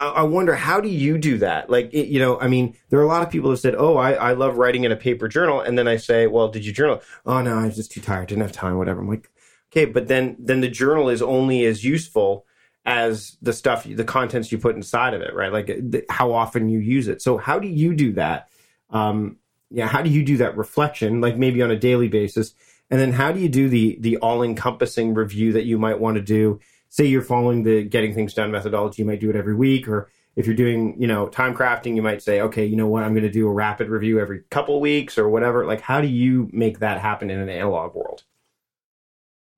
I 0.00 0.22
wonder 0.22 0.54
how 0.54 0.80
do 0.80 0.88
you 0.88 1.18
do 1.18 1.38
that? 1.38 1.70
Like, 1.70 1.92
it, 1.92 2.06
you 2.06 2.20
know, 2.20 2.38
I 2.40 2.48
mean, 2.48 2.76
there 2.88 2.98
are 3.00 3.04
a 3.04 3.08
lot 3.08 3.22
of 3.22 3.30
people 3.30 3.50
who 3.50 3.56
said, 3.56 3.74
"Oh, 3.76 3.96
I, 3.96 4.12
I 4.12 4.32
love 4.32 4.56
writing 4.56 4.84
in 4.84 4.92
a 4.92 4.96
paper 4.96 5.28
journal," 5.28 5.60
and 5.60 5.76
then 5.78 5.88
I 5.88 5.96
say, 5.96 6.26
"Well, 6.26 6.48
did 6.48 6.64
you 6.64 6.72
journal?" 6.72 7.02
Oh 7.26 7.42
no, 7.42 7.58
I 7.58 7.66
was 7.66 7.76
just 7.76 7.90
too 7.90 8.00
tired, 8.00 8.28
didn't 8.28 8.42
have 8.42 8.52
time, 8.52 8.78
whatever. 8.78 9.00
I'm 9.00 9.08
like, 9.08 9.30
okay, 9.72 9.84
but 9.84 10.08
then 10.08 10.36
then 10.38 10.60
the 10.60 10.68
journal 10.68 11.08
is 11.08 11.22
only 11.22 11.64
as 11.64 11.84
useful 11.84 12.46
as 12.84 13.36
the 13.42 13.52
stuff, 13.52 13.84
the 13.84 14.04
contents 14.04 14.50
you 14.50 14.58
put 14.58 14.74
inside 14.76 15.14
of 15.14 15.20
it, 15.20 15.34
right? 15.34 15.52
Like 15.52 16.06
how 16.08 16.32
often 16.32 16.68
you 16.68 16.78
use 16.78 17.08
it. 17.08 17.20
So 17.20 17.36
how 17.36 17.58
do 17.58 17.68
you 17.68 17.94
do 17.94 18.12
that? 18.14 18.48
Um, 18.90 19.36
yeah, 19.70 19.86
how 19.86 20.00
do 20.00 20.08
you 20.08 20.24
do 20.24 20.38
that 20.38 20.56
reflection, 20.56 21.20
like 21.20 21.36
maybe 21.36 21.60
on 21.60 21.70
a 21.70 21.76
daily 21.76 22.08
basis? 22.08 22.54
And 22.90 22.98
then 22.98 23.12
how 23.12 23.32
do 23.32 23.40
you 23.40 23.48
do 23.48 23.68
the 23.68 23.98
the 24.00 24.16
all 24.18 24.42
encompassing 24.42 25.12
review 25.14 25.52
that 25.52 25.64
you 25.64 25.78
might 25.78 26.00
want 26.00 26.16
to 26.16 26.22
do? 26.22 26.60
Say 26.88 27.06
you're 27.06 27.22
following 27.22 27.62
the 27.62 27.84
getting 27.84 28.14
things 28.14 28.34
done 28.34 28.50
methodology, 28.50 29.02
you 29.02 29.06
might 29.06 29.20
do 29.20 29.30
it 29.30 29.36
every 29.36 29.54
week, 29.54 29.88
or 29.88 30.10
if 30.36 30.46
you're 30.46 30.56
doing, 30.56 31.00
you 31.00 31.06
know, 31.06 31.28
time 31.28 31.54
crafting, 31.54 31.96
you 31.96 32.02
might 32.02 32.22
say, 32.22 32.40
okay, 32.40 32.64
you 32.64 32.76
know 32.76 32.86
what, 32.86 33.02
I'm 33.02 33.12
going 33.12 33.24
to 33.24 33.30
do 33.30 33.48
a 33.48 33.52
rapid 33.52 33.88
review 33.88 34.20
every 34.20 34.42
couple 34.50 34.80
weeks 34.80 35.18
or 35.18 35.28
whatever. 35.28 35.66
Like, 35.66 35.80
how 35.80 36.00
do 36.00 36.06
you 36.06 36.48
make 36.52 36.78
that 36.78 37.00
happen 37.00 37.30
in 37.30 37.40
an 37.40 37.48
analog 37.48 37.94
world? 37.94 38.22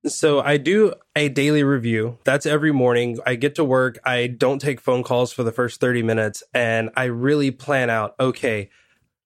So 0.07 0.41
I 0.41 0.57
do 0.57 0.95
a 1.15 1.29
daily 1.29 1.63
review. 1.63 2.17
That's 2.23 2.47
every 2.47 2.71
morning. 2.71 3.19
I 3.27 3.35
get 3.35 3.53
to 3.55 3.63
work. 3.63 3.99
I 4.03 4.25
don't 4.25 4.59
take 4.59 4.81
phone 4.81 5.03
calls 5.03 5.31
for 5.31 5.43
the 5.43 5.51
first 5.51 5.79
30 5.79 6.01
minutes 6.01 6.41
and 6.55 6.89
I 6.95 7.03
really 7.03 7.51
plan 7.51 7.91
out, 7.91 8.15
okay, 8.19 8.71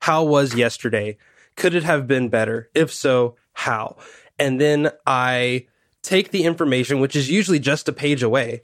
how 0.02 0.26
was 0.26 0.54
yesterday? 0.54 1.18
Could 1.56 1.74
it 1.74 1.84
have 1.84 2.08
been 2.08 2.28
better? 2.28 2.70
If 2.76 2.92
so, 2.92 3.38
how? 3.54 3.96
And 4.38 4.60
then 4.60 4.92
I 5.08 5.68
take 6.06 6.32
the 6.32 6.44
information, 6.44 7.00
which 7.00 7.16
is 7.16 7.30
usually 7.30 7.60
just 7.60 7.90
a 7.90 7.94
page 7.94 8.24
away, 8.24 8.64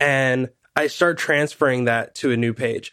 and 0.00 0.50
I 0.74 0.86
start 0.86 1.18
transferring 1.18 1.84
that 1.84 2.14
to 2.16 2.30
a 2.30 2.36
new 2.36 2.54
page. 2.54 2.92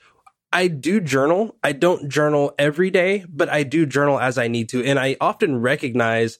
I 0.51 0.67
do 0.67 1.01
journal. 1.01 1.57
I 1.63 1.73
don't 1.73 2.09
journal 2.09 2.53
every 2.57 2.89
day, 2.89 3.25
but 3.27 3.49
I 3.49 3.63
do 3.63 3.85
journal 3.85 4.19
as 4.19 4.37
I 4.37 4.47
need 4.47 4.69
to. 4.69 4.83
And 4.83 4.97
I 4.97 5.17
often 5.19 5.57
recognize 5.57 6.39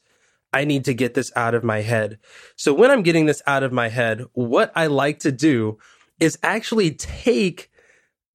I 0.54 0.63
need 0.63 0.86
to 0.86 0.94
get 0.94 1.15
this 1.15 1.34
out 1.36 1.54
of 1.54 1.65
my 1.65 1.82
head. 1.82 2.18
So 2.56 2.74
when 2.74 2.91
I'm 2.91 3.04
getting 3.04 3.26
this 3.26 3.41
out 3.46 3.62
of 3.62 3.74
my 3.74 3.89
head, 3.89 4.24
what 4.32 4.72
I 4.74 4.88
like 4.88 5.20
to 5.20 5.32
do 5.32 5.80
is 6.20 6.39
actually 6.41 6.91
take 6.91 7.70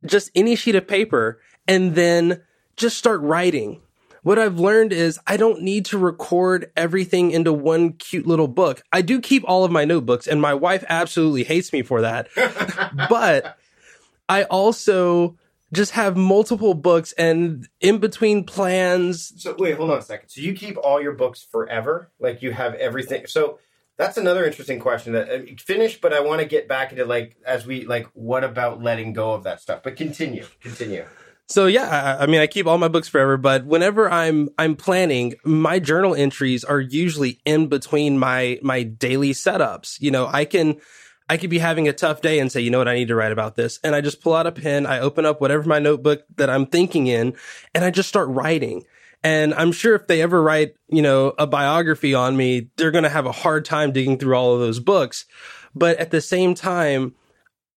just 0.05 0.31
any 0.35 0.55
sheet 0.55 0.75
of 0.75 0.87
paper 0.87 1.41
and 1.67 1.95
then 1.95 2.43
just 2.77 2.99
start 2.99 3.23
writing 3.23 3.81
what 4.23 4.39
I've 4.39 4.59
learned 4.59 4.93
is 4.93 5.19
I 5.27 5.37
don't 5.37 5.63
need 5.63 5.87
to 5.87 5.99
record 5.99 6.71
everything 6.77 7.31
into 7.31 7.53
one 7.53 7.95
cute 7.95 8.27
little 8.27 8.49
book. 8.49 8.83
I 8.93 9.03
do 9.03 9.21
keep 9.21 9.45
all 9.47 9.65
of 9.65 9.71
my 9.71 9.85
notebooks 9.85 10.27
and 10.27 10.41
my 10.41 10.55
wife 10.55 10.85
absolutely 10.89 11.45
hates 11.45 11.73
me 11.73 11.83
for 11.83 12.03
that. 12.03 12.29
but 13.09 13.57
I 14.29 14.45
also 14.45 15.37
just 15.73 15.93
have 15.93 16.17
multiple 16.17 16.75
books 16.75 17.13
and 17.13 17.69
in 17.81 17.99
between 17.99 18.45
plans. 18.45 19.33
So 19.41 19.55
wait, 19.59 19.77
hold 19.77 19.91
on 19.91 19.99
a 19.99 20.03
second. 20.03 20.29
So 20.29 20.41
you 20.41 20.53
keep 20.55 20.77
all 20.77 21.01
your 21.01 21.13
books 21.13 21.43
forever? 21.43 22.11
Like 22.19 22.43
you 22.43 22.53
have 22.53 22.75
everything. 22.75 23.27
So 23.27 23.59
that's 23.97 24.17
another 24.17 24.45
interesting 24.45 24.81
question 24.81 25.13
that 25.13 25.31
uh, 25.31 25.45
finish, 25.59 26.01
but 26.01 26.13
I 26.13 26.21
want 26.21 26.41
to 26.41 26.47
get 26.47 26.67
back 26.69 26.91
into 26.91 27.05
like 27.05 27.37
as 27.47 27.67
we 27.67 27.85
like 27.85 28.09
what 28.15 28.45
about 28.45 28.83
letting 28.83 29.13
go 29.13 29.33
of 29.33 29.45
that 29.45 29.61
stuff? 29.61 29.83
But 29.83 29.97
continue, 29.97 30.47
continue. 30.61 31.05
So 31.51 31.67
yeah, 31.67 32.17
I, 32.21 32.23
I, 32.23 32.27
mean, 32.27 32.41
I 32.41 32.47
keep 32.47 32.69
all 32.69 32.79
my 32.79 32.87
books 32.87 33.09
forever, 33.09 33.37
but 33.37 33.67
whenever 33.67 34.09
I'm 34.09 34.51
I'm 34.57 34.77
planning, 34.77 35.35
my 35.45 35.81
journal 35.81 36.15
entries 36.15 36.63
are 36.63 36.79
usually 36.81 37.41
in 37.45 37.67
between 37.67 38.21
my 38.21 38.61
my 38.63 38.85
daily 38.85 39.33
setups. 39.33 40.01
You 40.01 40.13
know, 40.13 40.29
I 40.29 40.45
can 40.45 40.81
I 41.29 41.37
could 41.37 41.51
be 41.51 41.59
having 41.59 41.89
a 41.89 41.93
tough 41.93 42.23
day 42.23 42.39
and 42.39 42.53
say, 42.53 42.61
you 42.61 42.71
know 42.71 42.79
what, 42.79 42.87
I 42.87 42.95
need 42.95 43.09
to 43.09 43.17
write 43.17 43.33
about 43.33 43.57
this, 43.57 43.81
and 43.83 43.97
I 43.97 44.01
just 44.01 44.23
pull 44.23 44.35
out 44.35 44.47
a 44.47 44.53
pen, 44.53 44.87
I 44.87 45.01
open 45.01 45.27
up 45.27 45.41
whatever 45.41 45.69
my 45.69 45.81
notebook 45.81 46.23
that 46.37 46.49
I'm 46.49 46.67
thinking 46.67 47.09
in, 47.09 47.35
and 47.75 47.85
I 47.85 47.91
just 47.91 48.09
start 48.09 48.29
writing. 48.29 48.85
And 49.25 49.53
I'm 49.53 49.73
sure 49.73 49.97
if 49.97 50.07
they 50.07 50.23
ever 50.23 50.41
write, 50.41 50.77
you 50.89 51.03
know, 51.03 51.35
a 51.37 51.49
biography 51.49 52.15
on 52.15 52.37
me, 52.37 52.71
they're 52.77 52.91
going 52.93 53.05
to 53.05 53.11
have 53.11 53.27
a 53.27 53.33
hard 53.33 53.65
time 53.65 53.93
digging 53.93 54.19
through 54.19 54.35
all 54.35 54.55
of 54.55 54.61
those 54.61 54.81
books. 54.81 55.27
But 55.75 55.99
at 55.99 56.11
the 56.11 56.21
same 56.21 56.55
time, 56.55 57.15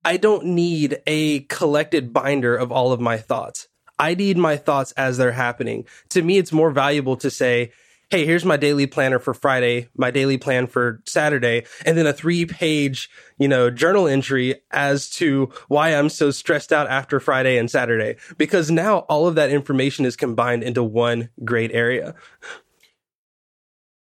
I 0.05 0.17
don't 0.17 0.45
need 0.45 1.01
a 1.07 1.41
collected 1.41 2.13
binder 2.13 2.55
of 2.55 2.71
all 2.71 2.91
of 2.91 2.99
my 2.99 3.17
thoughts. 3.17 3.67
I 3.97 4.15
need 4.15 4.37
my 4.37 4.57
thoughts 4.57 4.91
as 4.93 5.17
they're 5.17 5.31
happening. 5.31 5.85
To 6.09 6.21
me, 6.21 6.37
it's 6.37 6.51
more 6.51 6.71
valuable 6.71 7.15
to 7.17 7.29
say, 7.29 7.71
Hey, 8.09 8.25
here's 8.25 8.45
my 8.45 8.57
daily 8.57 8.85
planner 8.85 9.17
for 9.17 9.33
Friday, 9.33 9.89
my 9.97 10.11
daily 10.11 10.37
plan 10.37 10.67
for 10.67 11.01
Saturday, 11.05 11.65
and 11.83 11.97
then 11.97 12.05
a 12.05 12.13
three 12.13 12.45
page, 12.45 13.09
you 13.39 13.47
know, 13.47 13.71
journal 13.71 14.07
entry 14.07 14.61
as 14.69 15.09
to 15.11 15.51
why 15.67 15.95
I'm 15.95 16.09
so 16.09 16.29
stressed 16.29 16.71
out 16.71 16.87
after 16.87 17.19
Friday 17.19 17.57
and 17.57 17.71
Saturday. 17.71 18.17
Because 18.37 18.69
now 18.69 18.99
all 18.99 19.27
of 19.27 19.35
that 19.35 19.49
information 19.49 20.05
is 20.05 20.15
combined 20.15 20.61
into 20.61 20.83
one 20.83 21.29
great 21.43 21.71
area. 21.71 22.13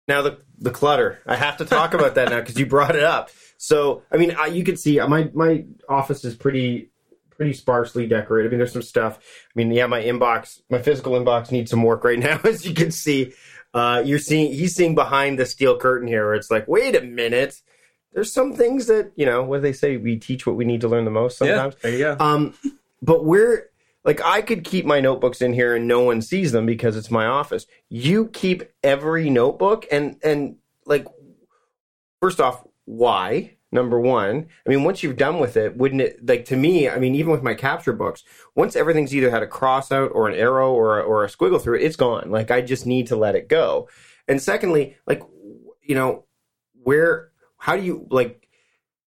Now 0.09 0.23
the 0.23 0.41
the 0.59 0.73
clutter. 0.73 1.21
I 1.25 1.37
have 1.37 1.59
to 1.59 1.65
talk 1.65 1.95
about 1.95 2.17
that 2.17 2.31
now 2.31 2.41
because 2.41 2.59
you 2.59 2.67
brought 2.67 2.97
it 2.97 3.05
up. 3.05 3.31
So, 3.63 4.05
I 4.11 4.17
mean, 4.17 4.35
I, 4.39 4.47
you 4.47 4.65
can 4.65 4.79
see 4.79 4.99
my 5.01 5.31
my 5.35 5.67
office 5.87 6.25
is 6.25 6.35
pretty 6.35 6.91
pretty 7.29 7.53
sparsely 7.53 8.07
decorated. 8.07 8.49
I 8.49 8.51
mean, 8.53 8.59
there's 8.59 8.73
some 8.73 8.81
stuff. 8.81 9.19
I 9.19 9.53
mean, 9.55 9.71
yeah, 9.71 9.87
my 9.87 10.03
inbox, 10.03 10.63
my 10.71 10.81
physical 10.81 11.13
inbox 11.13 11.53
needs 11.53 11.71
some 11.71 11.83
work 11.83 12.03
right 12.03 12.19
now, 12.29 12.41
as 12.43 12.65
you 12.65 12.73
can 12.73 12.91
see. 12.91 13.35
Uh, 13.75 14.03
you're 14.03 14.19
seeing 14.19 14.51
he's 14.51 14.75
seeing 14.75 14.95
behind 14.95 15.39
the 15.39 15.45
steel 15.45 15.77
curtain 15.77 16.09
here, 16.09 16.25
where 16.25 16.35
it's 16.35 16.51
like, 16.51 16.67
wait 16.69 16.97
a 16.97 17.03
minute. 17.03 17.61
There's 18.15 18.33
some 18.33 18.55
things 18.55 18.87
that 18.87 19.13
you 19.15 19.27
know. 19.27 19.45
What 19.45 19.59
do 19.59 19.61
they 19.61 19.75
say? 19.75 19.99
We 19.99 20.17
teach 20.17 20.47
what 20.47 20.57
we 20.57 20.65
need 20.65 20.81
to 20.81 20.89
learn 20.89 21.05
the 21.05 21.11
most. 21.11 21.37
Sometimes. 21.37 21.75
Yeah, 21.75 21.81
there 21.83 21.93
you 21.93 21.99
go. 21.99 22.17
Um, 22.19 22.55
but 23.03 23.27
we're 23.27 23.69
like 24.05 24.23
I 24.25 24.41
could 24.41 24.65
keep 24.65 24.87
my 24.87 25.01
notebooks 25.01 25.43
in 25.43 25.53
here 25.53 25.77
and 25.77 25.87
no 25.87 26.01
one 26.01 26.23
sees 26.23 26.53
them 26.53 26.65
because 26.65 26.97
it's 26.97 27.11
my 27.11 27.27
office. 27.27 27.67
You 27.91 28.29
keep 28.29 28.63
every 28.83 29.29
notebook 29.29 29.87
and 29.93 30.17
and 30.25 30.57
like 30.87 31.07
first 32.21 32.41
off, 32.41 32.65
why? 32.91 33.57
Number 33.73 34.01
one, 34.01 34.49
I 34.67 34.69
mean, 34.69 34.83
once 34.83 35.01
you're 35.01 35.13
done 35.13 35.39
with 35.39 35.57
it, 35.57 35.77
wouldn't 35.77 36.01
it 36.01 36.27
like 36.27 36.45
to 36.47 36.57
me? 36.57 36.89
I 36.89 36.99
mean, 36.99 37.15
even 37.15 37.31
with 37.31 37.45
my 37.45 37.55
capture 37.55 37.93
books, 37.93 38.25
once 38.57 38.75
everything's 38.75 39.15
either 39.15 39.31
had 39.31 39.45
a 39.45 39.47
cross 39.47 39.93
out 39.93 40.11
or 40.13 40.29
an 40.29 40.35
arrow 40.35 40.73
or 40.73 41.01
or 41.01 41.25
a 41.25 41.29
squiggle 41.29 41.63
through 41.63 41.77
it, 41.77 41.85
it's 41.85 41.95
gone. 41.95 42.33
Like 42.33 42.51
I 42.51 42.63
just 42.63 42.85
need 42.85 43.07
to 43.09 43.17
let 43.17 43.37
it 43.37 43.49
go. 43.49 43.89
And 44.27 44.43
secondly, 44.43 44.97
like 45.07 45.23
you 45.83 45.95
know, 45.95 46.25
where 46.83 47.31
how 47.59 47.77
do 47.77 47.83
you 47.83 48.09
like 48.11 48.49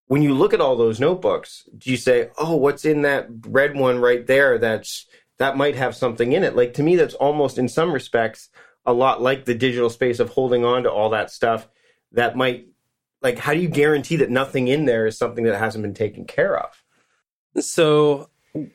when 0.08 0.22
you 0.22 0.34
look 0.34 0.54
at 0.54 0.62
all 0.62 0.78
those 0.78 1.00
notebooks? 1.00 1.68
Do 1.78 1.92
you 1.92 1.98
say, 1.98 2.30
oh, 2.38 2.56
what's 2.56 2.86
in 2.86 3.02
that 3.02 3.28
red 3.46 3.76
one 3.76 4.00
right 4.00 4.26
there? 4.26 4.58
That's 4.58 5.08
that 5.40 5.58
might 5.58 5.76
have 5.76 5.94
something 5.94 6.32
in 6.32 6.46
it. 6.46 6.56
Like 6.56 6.74
to 6.76 6.84
me, 6.84 6.96
that's 6.96 7.16
almost 7.16 7.58
in 7.58 7.68
some 7.68 7.92
respects 7.92 8.48
a 8.86 8.94
lot 8.94 9.22
like 9.22 9.44
the 9.44 9.56
digital 9.56 9.90
space 9.90 10.20
of 10.20 10.30
holding 10.30 10.64
on 10.64 10.84
to 10.84 10.92
all 10.92 11.10
that 11.10 11.32
stuff 11.32 11.68
that 12.14 12.38
might 12.38 12.68
like 13.24 13.40
how 13.40 13.54
do 13.54 13.60
you 13.60 13.70
guarantee 13.70 14.18
that 14.18 14.30
nothing 14.30 14.68
in 14.68 14.86
there 14.86 15.08
is 15.08 15.18
something 15.18 15.46
that 15.46 15.58
hasn't 15.58 15.82
been 15.82 15.94
taken 15.94 16.26
care 16.26 16.60
of? 16.60 16.84
So 17.60 18.30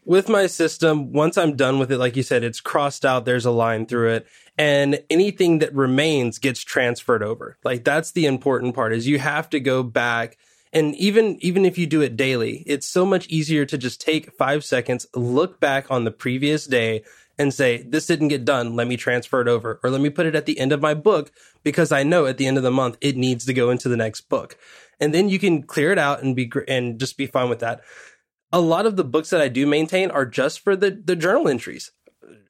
with 0.05 0.29
my 0.29 0.49
system 0.49 1.13
once 1.13 1.39
i'm 1.39 1.55
done 1.55 1.79
with 1.79 1.93
it 1.93 1.99
like 1.99 2.17
you 2.17 2.23
said 2.25 2.43
it's 2.43 2.61
crossed 2.61 3.05
out 3.05 3.25
there's 3.25 3.47
a 3.47 3.51
line 3.53 3.87
through 3.87 4.11
it 4.11 4.27
and 4.59 5.01
anything 5.09 5.61
that 5.61 5.73
remains 5.73 6.39
gets 6.39 6.63
transferred 6.63 7.23
over. 7.23 7.57
Like 7.65 7.85
that's 7.85 8.11
the 8.11 8.27
important 8.27 8.75
part 8.75 8.93
is 8.93 9.07
you 9.07 9.21
have 9.21 9.49
to 9.51 9.61
go 9.61 9.83
back 9.83 10.37
and 10.73 10.95
even 10.97 11.39
even 11.41 11.65
if 11.65 11.79
you 11.79 11.87
do 11.87 12.03
it 12.03 12.17
daily 12.17 12.65
it's 12.67 12.87
so 12.87 13.07
much 13.07 13.27
easier 13.29 13.65
to 13.65 13.79
just 13.79 14.03
take 14.03 14.33
5 14.33 14.65
seconds 14.65 15.07
look 15.15 15.61
back 15.61 15.91
on 15.91 16.05
the 16.05 16.11
previous 16.11 16.67
day 16.67 17.05
and 17.39 17.55
say, 17.55 17.83
this 17.83 18.07
didn't 18.07 18.29
get 18.29 18.45
done. 18.45 18.75
Let 18.75 18.89
me 18.89 18.97
transfer 18.97 19.41
it 19.41 19.49
over 19.49 19.79
or 19.83 19.91
let 19.91 20.01
me 20.01 20.11
put 20.11 20.27
it 20.27 20.35
at 20.35 20.47
the 20.47 20.59
end 20.59 20.73
of 20.73 20.81
my 20.81 20.95
book 20.95 21.31
because 21.63 21.93
I 21.93 22.03
know 22.03 22.27
at 22.27 22.37
the 22.37 22.47
end 22.47 22.57
of 22.57 22.63
the 22.63 22.71
month 22.71 22.99
it 23.01 23.17
needs 23.17 23.47
to 23.47 23.55
go 23.55 23.71
into 23.71 23.89
the 23.89 23.97
next 23.97 24.23
book. 24.23 24.59
And 25.01 25.15
then 25.15 25.29
you 25.29 25.39
can 25.39 25.63
clear 25.63 25.93
it 25.93 25.99
out 25.99 26.23
and 26.23 26.35
be, 26.35 26.51
and 26.67 26.99
just 26.99 27.17
be 27.17 27.27
fine 27.27 27.49
with 27.49 27.61
that. 27.61 27.83
A 28.53 28.61
lot 28.61 28.87
of 28.87 28.97
the 28.97 29.05
books 29.05 29.31
that 29.31 29.41
I 29.41 29.49
do 29.49 29.67
maintain 29.67 30.11
are 30.11 30.27
just 30.27 30.61
for 30.61 30.75
the, 30.75 30.91
the 30.91 31.15
journal 31.15 31.49
entries. 31.49 31.93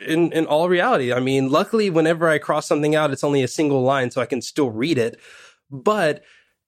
In, 0.01 0.33
in 0.33 0.46
all 0.46 0.68
reality, 0.68 1.12
I 1.12 1.20
mean, 1.20 1.51
luckily, 1.51 1.90
whenever 1.90 2.29
I 2.29 2.38
cross 2.38 2.66
something 2.66 2.94
out, 2.94 3.11
it's 3.11 3.24
only 3.24 3.42
a 3.42 3.48
single 3.48 3.83
line, 3.83 4.11
so 4.11 4.20
I 4.20 4.27
can 4.27 4.40
still 4.40 4.70
read 4.70 4.96
it. 4.96 5.20
But 5.70 6.22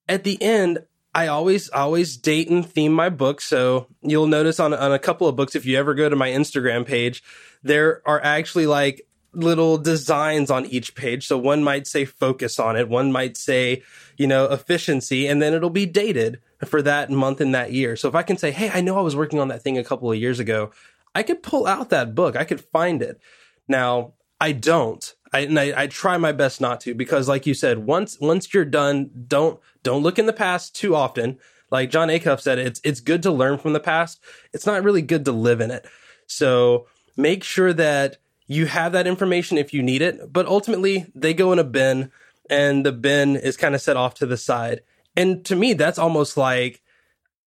at 0.08 0.24
the 0.24 0.40
end, 0.42 0.80
I 1.14 1.26
always 1.26 1.68
always 1.70 2.16
date 2.16 2.48
and 2.48 2.64
theme 2.64 2.92
my 2.92 3.08
books. 3.08 3.44
So 3.44 3.88
you'll 4.02 4.26
notice 4.26 4.60
on 4.60 4.72
on 4.72 4.92
a 4.92 4.98
couple 4.98 5.26
of 5.26 5.36
books, 5.36 5.56
if 5.56 5.66
you 5.66 5.78
ever 5.78 5.94
go 5.94 6.08
to 6.08 6.16
my 6.16 6.30
Instagram 6.30 6.86
page, 6.86 7.22
there 7.62 8.02
are 8.06 8.22
actually 8.22 8.66
like 8.66 9.06
little 9.32 9.78
designs 9.78 10.50
on 10.50 10.66
each 10.66 10.94
page. 10.94 11.26
So 11.26 11.38
one 11.38 11.62
might 11.62 11.86
say 11.86 12.04
focus 12.04 12.58
on 12.58 12.76
it, 12.76 12.88
one 12.88 13.12
might 13.12 13.36
say, 13.36 13.82
you 14.16 14.26
know, 14.26 14.46
efficiency, 14.46 15.26
and 15.26 15.40
then 15.40 15.54
it'll 15.54 15.70
be 15.70 15.86
dated 15.86 16.40
for 16.64 16.82
that 16.82 17.10
month 17.10 17.40
and 17.40 17.54
that 17.54 17.72
year. 17.72 17.96
So 17.96 18.08
if 18.08 18.14
I 18.14 18.22
can 18.22 18.36
say, 18.36 18.50
hey, 18.50 18.70
I 18.70 18.80
know 18.80 18.98
I 18.98 19.02
was 19.02 19.16
working 19.16 19.38
on 19.38 19.48
that 19.48 19.62
thing 19.62 19.78
a 19.78 19.84
couple 19.84 20.10
of 20.10 20.18
years 20.18 20.40
ago, 20.40 20.72
I 21.14 21.22
could 21.22 21.42
pull 21.42 21.66
out 21.66 21.90
that 21.90 22.14
book, 22.14 22.36
I 22.36 22.44
could 22.44 22.60
find 22.60 23.02
it. 23.02 23.20
Now 23.68 24.14
I 24.40 24.52
don't. 24.52 25.14
I, 25.32 25.40
and 25.40 25.58
I, 25.58 25.82
I 25.82 25.86
try 25.86 26.16
my 26.16 26.32
best 26.32 26.60
not 26.60 26.80
to 26.82 26.94
because, 26.94 27.28
like 27.28 27.46
you 27.46 27.54
said, 27.54 27.78
once 27.78 28.18
once 28.20 28.52
you're 28.52 28.64
done, 28.64 29.10
don't 29.28 29.60
don't 29.82 30.02
look 30.02 30.18
in 30.18 30.26
the 30.26 30.32
past 30.32 30.74
too 30.74 30.94
often. 30.94 31.38
Like 31.70 31.90
Jon 31.90 32.08
Acuff 32.08 32.40
said, 32.40 32.58
it's 32.58 32.80
it's 32.82 33.00
good 33.00 33.22
to 33.22 33.30
learn 33.30 33.58
from 33.58 33.72
the 33.72 33.80
past. 33.80 34.20
It's 34.52 34.66
not 34.66 34.82
really 34.82 35.02
good 35.02 35.24
to 35.26 35.32
live 35.32 35.60
in 35.60 35.70
it. 35.70 35.86
So 36.26 36.86
make 37.16 37.44
sure 37.44 37.72
that 37.72 38.16
you 38.46 38.66
have 38.66 38.92
that 38.92 39.06
information 39.06 39.58
if 39.58 39.72
you 39.72 39.82
need 39.82 40.02
it. 40.02 40.32
But 40.32 40.46
ultimately, 40.46 41.06
they 41.14 41.34
go 41.34 41.52
in 41.52 41.60
a 41.60 41.64
bin, 41.64 42.10
and 42.48 42.84
the 42.84 42.92
bin 42.92 43.36
is 43.36 43.56
kind 43.56 43.76
of 43.76 43.80
set 43.80 43.96
off 43.96 44.14
to 44.14 44.26
the 44.26 44.36
side. 44.36 44.82
And 45.16 45.44
to 45.44 45.54
me, 45.54 45.74
that's 45.74 45.98
almost 45.98 46.36
like 46.36 46.82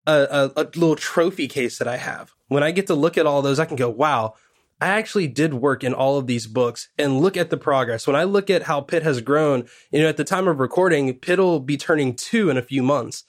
a, 0.05 0.51
a, 0.55 0.61
a 0.61 0.63
little 0.63 0.95
trophy 0.95 1.47
case 1.47 1.79
that 1.79 1.87
I 1.87 1.97
have. 1.97 2.33
When 2.47 2.63
I 2.63 2.71
get 2.71 2.87
to 2.87 2.95
look 2.95 3.17
at 3.17 3.25
all 3.25 3.41
those, 3.41 3.59
I 3.59 3.65
can 3.65 3.77
go, 3.77 3.89
"Wow, 3.89 4.35
I 4.81 4.87
actually 4.87 5.27
did 5.27 5.53
work 5.53 5.83
in 5.83 5.93
all 5.93 6.17
of 6.17 6.25
these 6.25 6.47
books 6.47 6.89
and 6.97 7.21
look 7.21 7.37
at 7.37 7.51
the 7.51 7.57
progress. 7.57 8.07
When 8.07 8.15
I 8.15 8.23
look 8.23 8.49
at 8.49 8.63
how 8.63 8.81
Pitt 8.81 9.03
has 9.03 9.21
grown, 9.21 9.67
you 9.91 10.01
know, 10.01 10.09
at 10.09 10.17
the 10.17 10.23
time 10.23 10.47
of 10.47 10.59
recording, 10.59 11.13
Pitt 11.13 11.37
will 11.37 11.59
be 11.59 11.77
turning 11.77 12.15
two 12.15 12.49
in 12.49 12.57
a 12.57 12.63
few 12.63 12.81
months. 12.81 13.23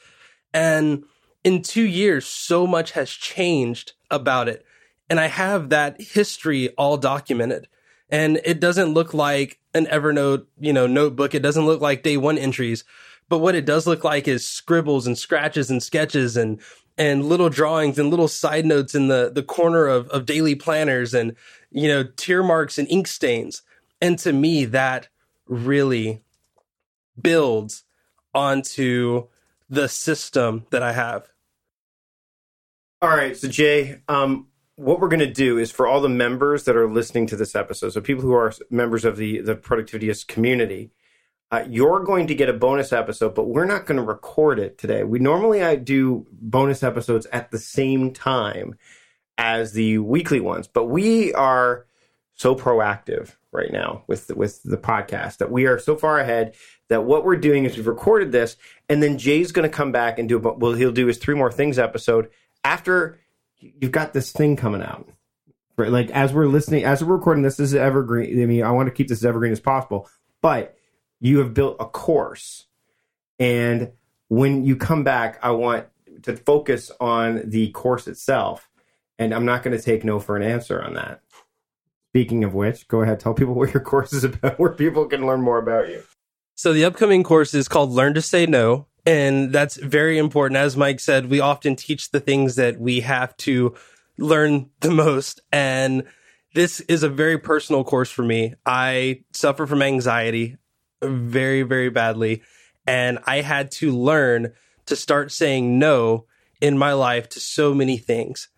And 0.54 1.04
in 1.44 1.60
two 1.60 1.82
years, 1.82 2.26
so 2.26 2.66
much 2.66 2.92
has 2.92 3.10
changed 3.10 3.92
about 4.10 4.48
it. 4.48 4.64
And 5.10 5.20
I 5.20 5.26
have 5.26 5.68
that 5.68 6.00
history 6.00 6.70
all 6.70 6.96
documented. 6.96 7.68
And 8.08 8.40
it 8.46 8.58
doesn't 8.58 8.94
look 8.94 9.12
like 9.12 9.60
an 9.74 9.84
Evernote, 9.86 10.46
you 10.58 10.72
know, 10.72 10.86
notebook. 10.86 11.34
It 11.34 11.42
doesn't 11.42 11.66
look 11.66 11.82
like 11.82 12.02
Day 12.02 12.16
One 12.16 12.38
entries. 12.38 12.84
But 13.28 13.38
what 13.38 13.54
it 13.54 13.66
does 13.66 13.86
look 13.86 14.04
like 14.04 14.26
is 14.26 14.48
scribbles 14.48 15.06
and 15.06 15.18
scratches 15.18 15.70
and 15.70 15.82
sketches 15.82 16.36
and 16.36 16.60
and 16.98 17.24
little 17.24 17.48
drawings 17.48 17.98
and 17.98 18.11
little 18.11 18.28
side 18.28 18.66
notes 18.66 18.94
in 18.94 19.09
the 19.09 19.31
the 19.33 19.42
corner 19.42 19.87
of, 19.87 20.09
of 20.09 20.26
daily 20.26 20.55
planners 20.55 21.14
and 21.14 21.35
you 21.70 21.88
know 21.88 22.05
tear 22.05 22.42
marks 22.42 22.78
and 22.78 22.90
ink 22.90 23.07
stains. 23.07 23.62
And 24.00 24.18
to 24.20 24.33
me 24.33 24.64
that 24.66 25.09
really 25.46 26.22
builds 27.20 27.85
onto 28.35 29.28
the 29.68 29.88
system 29.88 30.66
that 30.70 30.83
i 30.83 30.92
have. 30.92 31.28
All 33.00 33.11
right. 33.11 33.37
So 33.37 33.48
jay 33.48 34.00
um, 34.09 34.48
what 34.76 35.00
we're 35.00 35.09
going 35.09 35.20
to 35.20 35.33
do 35.33 35.59
is 35.59 35.70
for 35.70 35.87
all 35.87 36.00
the 36.00 36.09
members 36.09 36.64
that 36.64 36.76
are 36.76 36.88
listening 36.88 37.26
to 37.26 37.37
this 37.37 37.55
episode 37.55 37.90
so 37.90 38.00
people 38.00 38.22
who 38.22 38.33
are 38.33 38.52
members 38.70 39.05
of 39.05 39.16
the 39.16 39.40
the 39.40 39.55
productivityist 39.55 40.26
community 40.26 40.90
uh, 41.52 41.64
you're 41.68 42.00
going 42.00 42.26
to 42.28 42.34
get 42.34 42.48
a 42.48 42.54
bonus 42.54 42.94
episode, 42.94 43.34
but 43.34 43.46
we're 43.46 43.66
not 43.66 43.84
going 43.84 43.98
to 43.98 44.02
record 44.02 44.58
it 44.58 44.78
today. 44.78 45.04
We 45.04 45.18
normally 45.18 45.62
I 45.62 45.76
do 45.76 46.26
bonus 46.32 46.82
episodes 46.82 47.26
at 47.30 47.50
the 47.50 47.58
same 47.58 48.14
time 48.14 48.74
as 49.36 49.72
the 49.72 49.98
weekly 49.98 50.40
ones, 50.40 50.66
but 50.66 50.86
we 50.86 51.34
are 51.34 51.86
so 52.34 52.54
proactive 52.54 53.36
right 53.52 53.70
now 53.70 54.02
with 54.06 54.28
the, 54.28 54.34
with 54.34 54.62
the 54.62 54.78
podcast 54.78 55.36
that 55.38 55.50
we 55.50 55.66
are 55.66 55.78
so 55.78 55.94
far 55.94 56.18
ahead 56.18 56.54
that 56.88 57.04
what 57.04 57.22
we're 57.22 57.36
doing 57.36 57.66
is 57.66 57.76
we've 57.76 57.86
recorded 57.86 58.32
this, 58.32 58.56
and 58.88 59.02
then 59.02 59.18
Jay's 59.18 59.52
going 59.52 59.68
to 59.70 59.76
come 59.76 59.92
back 59.92 60.18
and 60.18 60.30
do 60.30 60.38
well. 60.38 60.72
He'll 60.72 60.90
do 60.90 61.06
his 61.06 61.18
three 61.18 61.34
more 61.34 61.52
things 61.52 61.78
episode 61.78 62.30
after 62.64 63.18
you've 63.58 63.92
got 63.92 64.14
this 64.14 64.32
thing 64.32 64.56
coming 64.56 64.82
out. 64.82 65.06
Right, 65.76 65.90
like 65.90 66.10
as 66.10 66.32
we're 66.32 66.46
listening, 66.46 66.84
as 66.84 67.04
we're 67.04 67.16
recording 67.16 67.42
this, 67.42 67.56
this 67.56 67.70
is 67.70 67.74
evergreen. 67.74 68.42
I 68.42 68.46
mean, 68.46 68.62
I 68.62 68.70
want 68.70 68.88
to 68.88 68.94
keep 68.94 69.08
this 69.08 69.18
as 69.18 69.24
evergreen 69.24 69.52
as 69.52 69.60
possible, 69.60 70.08
but 70.40 70.76
you 71.22 71.38
have 71.38 71.54
built 71.54 71.76
a 71.78 71.87
course. 71.87 72.66
And 73.38 73.92
when 74.28 74.64
you 74.64 74.76
come 74.76 75.04
back, 75.04 75.38
I 75.40 75.52
want 75.52 75.87
to 76.24 76.37
focus 76.37 76.90
on 77.00 77.48
the 77.48 77.70
course 77.70 78.08
itself. 78.08 78.68
And 79.20 79.32
I'm 79.32 79.44
not 79.44 79.62
going 79.62 79.76
to 79.76 79.82
take 79.82 80.04
no 80.04 80.18
for 80.18 80.37
an 80.37 80.42
answer 80.42 80.82
on 80.82 80.94
that. 80.94 81.22
Speaking 82.11 82.42
of 82.42 82.54
which, 82.54 82.88
go 82.88 83.02
ahead, 83.02 83.20
tell 83.20 83.35
people 83.35 83.54
what 83.54 83.72
your 83.72 83.82
course 83.82 84.12
is 84.12 84.24
about, 84.24 84.58
where 84.58 84.72
people 84.72 85.06
can 85.06 85.24
learn 85.24 85.40
more 85.40 85.58
about 85.58 85.88
you. 85.88 86.02
So 86.56 86.72
the 86.72 86.85
upcoming 86.85 87.22
course 87.22 87.54
is 87.54 87.68
called 87.68 87.90
Learn 87.90 88.14
to 88.14 88.22
Say 88.22 88.44
No. 88.44 88.87
And 89.06 89.52
that's 89.52 89.76
very 89.76 90.18
important. 90.18 90.58
As 90.58 90.76
Mike 90.76 90.98
said, 90.98 91.26
we 91.26 91.38
often 91.40 91.76
teach 91.76 92.11
the 92.11 92.20
things 92.20 92.56
that 92.56 92.80
we 92.80 93.00
have 93.00 93.37
to 93.38 93.76
learn 94.18 94.70
the 94.80 94.90
most. 94.90 95.40
And 95.52 96.04
this 96.54 96.80
is 96.80 97.04
a 97.04 97.08
very 97.08 97.38
personal 97.38 97.85
course 97.85 98.11
for 98.11 98.22
me. 98.22 98.54
I 98.66 99.22
suffer 99.32 99.66
from 99.66 99.82
anxiety 99.82 100.56
very, 101.02 101.62
very 101.62 101.90
badly. 101.90 102.42
And 102.86 103.18
I 103.26 103.40
had 103.40 103.70
to 103.72 103.92
learn 103.92 104.52
to 104.86 104.96
start 104.96 105.30
saying 105.30 105.78
no 105.78 106.26
in 106.60 106.78
my 106.78 106.92
life 106.92 107.28
to 107.30 107.40
so 107.40 107.74
many 107.74 107.98
things. 107.98 108.48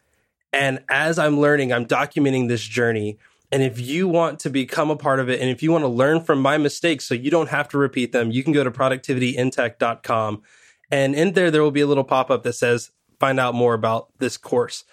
And 0.53 0.85
as 0.89 1.19
I'm 1.19 1.41
learning, 1.41 1.73
I'm 1.73 1.87
documenting 1.87 2.49
this 2.49 2.63
journey. 2.63 3.19
And 3.51 3.63
if 3.63 3.81
you 3.81 4.09
want 4.09 4.41
to 4.41 4.51
become 4.51 4.91
a 4.91 4.97
part 4.97 5.21
of 5.21 5.29
it, 5.29 5.41
and 5.41 5.51
if 5.51 5.63
you 5.63 5.73
want 5.73 5.83
to 5.83 5.89
learn 5.89 6.23
from 6.23 6.41
my 6.41 6.59
mistakes 6.59 7.05
so 7.05 7.15
you 7.15 7.31
don't 7.31 7.49
have 7.49 7.69
to 7.71 7.79
repeat 7.79 8.13
them, 8.13 8.31
you 8.31 8.43
can 8.43 8.53
go 8.53 8.65
to 8.65 8.71
productivityintech.com. 8.71 10.43
And 10.91 11.15
in 11.15 11.33
there, 11.33 11.51
there 11.51 11.63
will 11.63 11.71
be 11.71 11.81
a 11.81 11.87
little 11.87 12.05
pop 12.05 12.31
up 12.31 12.43
that 12.45 12.55
says, 12.55 12.91
find 13.19 13.41
out 13.41 13.55
more 13.55 13.75
about 13.75 14.09
this 14.19 14.37
course. 14.37 14.85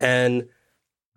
And 0.00 0.48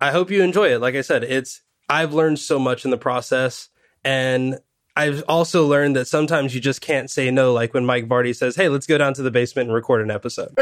I 0.00 0.10
hope 0.10 0.30
you 0.30 0.42
enjoy 0.42 0.72
it. 0.72 0.80
Like 0.80 0.94
I 0.94 1.00
said, 1.00 1.24
it's, 1.24 1.62
I've 1.88 2.14
learned 2.14 2.38
so 2.38 2.58
much 2.58 2.84
in 2.84 2.90
the 2.90 2.98
process. 2.98 3.68
And 4.04 4.58
I've 4.96 5.22
also 5.28 5.66
learned 5.66 5.96
that 5.96 6.06
sometimes 6.06 6.54
you 6.54 6.60
just 6.60 6.80
can't 6.80 7.10
say 7.10 7.30
no, 7.30 7.52
like 7.52 7.74
when 7.74 7.86
Mike 7.86 8.08
Vardy 8.08 8.34
says, 8.34 8.56
Hey, 8.56 8.68
let's 8.68 8.86
go 8.86 8.98
down 8.98 9.14
to 9.14 9.22
the 9.22 9.30
basement 9.30 9.68
and 9.68 9.74
record 9.74 10.02
an 10.02 10.10
episode. 10.10 10.54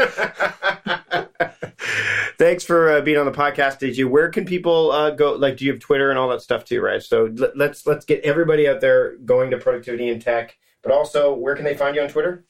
Thanks 2.37 2.63
for 2.63 2.89
uh, 2.89 3.01
being 3.01 3.17
on 3.17 3.25
the 3.25 3.33
podcast, 3.33 3.81
DJ. 3.81 4.09
Where 4.09 4.29
can 4.29 4.45
people 4.45 4.91
uh, 4.91 5.11
go? 5.11 5.33
Like, 5.33 5.57
do 5.57 5.65
you 5.65 5.73
have 5.73 5.81
Twitter 5.81 6.09
and 6.09 6.17
all 6.17 6.29
that 6.29 6.41
stuff 6.41 6.63
too, 6.63 6.79
right? 6.79 7.03
So 7.03 7.29
let, 7.35 7.57
let's 7.57 7.85
let's 7.85 8.05
get 8.05 8.23
everybody 8.23 8.65
out 8.65 8.79
there 8.79 9.17
going 9.17 9.51
to 9.51 9.57
productivity 9.57 10.07
in 10.07 10.21
tech. 10.21 10.57
But 10.81 10.93
also, 10.93 11.33
where 11.33 11.55
can 11.55 11.65
they 11.65 11.75
find 11.75 11.97
you 11.97 12.01
on 12.01 12.07
Twitter? 12.07 12.45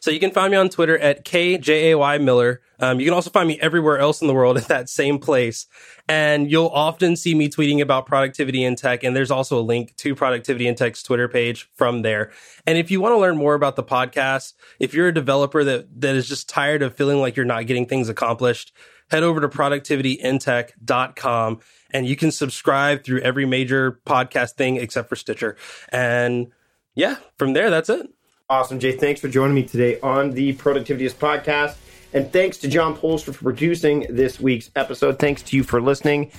So 0.00 0.10
you 0.10 0.20
can 0.20 0.30
find 0.30 0.50
me 0.50 0.56
on 0.56 0.68
Twitter 0.68 0.98
at 0.98 1.24
KJAY 1.24 2.22
Miller. 2.22 2.60
Um, 2.80 3.00
you 3.00 3.06
can 3.06 3.14
also 3.14 3.30
find 3.30 3.48
me 3.48 3.58
everywhere 3.60 3.98
else 3.98 4.20
in 4.20 4.26
the 4.26 4.34
world 4.34 4.58
at 4.58 4.68
that 4.68 4.88
same 4.88 5.18
place. 5.18 5.66
And 6.08 6.50
you'll 6.50 6.68
often 6.68 7.16
see 7.16 7.34
me 7.34 7.48
tweeting 7.48 7.80
about 7.80 8.06
productivity 8.06 8.64
in 8.64 8.76
tech. 8.76 9.04
And 9.04 9.16
there's 9.16 9.30
also 9.30 9.58
a 9.58 9.62
link 9.62 9.96
to 9.96 10.14
productivity 10.14 10.66
in 10.66 10.74
tech's 10.74 11.02
Twitter 11.02 11.28
page 11.28 11.68
from 11.74 12.02
there. 12.02 12.30
And 12.66 12.78
if 12.78 12.90
you 12.90 13.00
want 13.00 13.12
to 13.12 13.18
learn 13.18 13.36
more 13.36 13.54
about 13.54 13.76
the 13.76 13.84
podcast, 13.84 14.54
if 14.78 14.94
you're 14.94 15.08
a 15.08 15.14
developer 15.14 15.64
that, 15.64 16.00
that 16.00 16.14
is 16.14 16.28
just 16.28 16.48
tired 16.48 16.82
of 16.82 16.96
feeling 16.96 17.20
like 17.20 17.36
you're 17.36 17.46
not 17.46 17.66
getting 17.66 17.86
things 17.86 18.08
accomplished, 18.08 18.72
head 19.10 19.22
over 19.22 19.40
to 19.40 19.48
productivityintech.com 19.48 21.60
and 21.90 22.06
you 22.06 22.16
can 22.16 22.30
subscribe 22.30 23.04
through 23.04 23.20
every 23.20 23.46
major 23.46 24.00
podcast 24.04 24.52
thing 24.52 24.76
except 24.76 25.08
for 25.08 25.16
Stitcher. 25.16 25.56
And 25.90 26.52
yeah, 26.94 27.16
from 27.38 27.52
there, 27.52 27.70
that's 27.70 27.88
it. 27.88 28.08
Awesome, 28.50 28.78
Jay. 28.78 28.92
Thanks 28.92 29.22
for 29.22 29.28
joining 29.28 29.54
me 29.54 29.62
today 29.62 29.98
on 30.00 30.30
the 30.30 30.54
Productivityist 30.54 31.14
podcast. 31.14 31.76
And 32.12 32.30
thanks 32.30 32.58
to 32.58 32.68
John 32.68 32.94
Polster 32.94 33.34
for 33.34 33.42
producing 33.42 34.06
this 34.10 34.38
week's 34.38 34.70
episode. 34.76 35.18
Thanks 35.18 35.42
to 35.44 35.56
you 35.56 35.62
for 35.62 35.80
listening. 35.80 36.30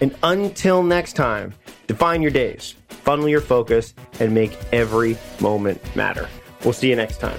And 0.00 0.16
until 0.22 0.82
next 0.82 1.12
time, 1.12 1.52
define 1.86 2.22
your 2.22 2.30
days, 2.30 2.76
funnel 2.88 3.28
your 3.28 3.42
focus, 3.42 3.92
and 4.20 4.34
make 4.34 4.56
every 4.72 5.18
moment 5.38 5.94
matter. 5.94 6.28
We'll 6.64 6.72
see 6.72 6.88
you 6.88 6.96
next 6.96 7.18
time. 7.20 7.38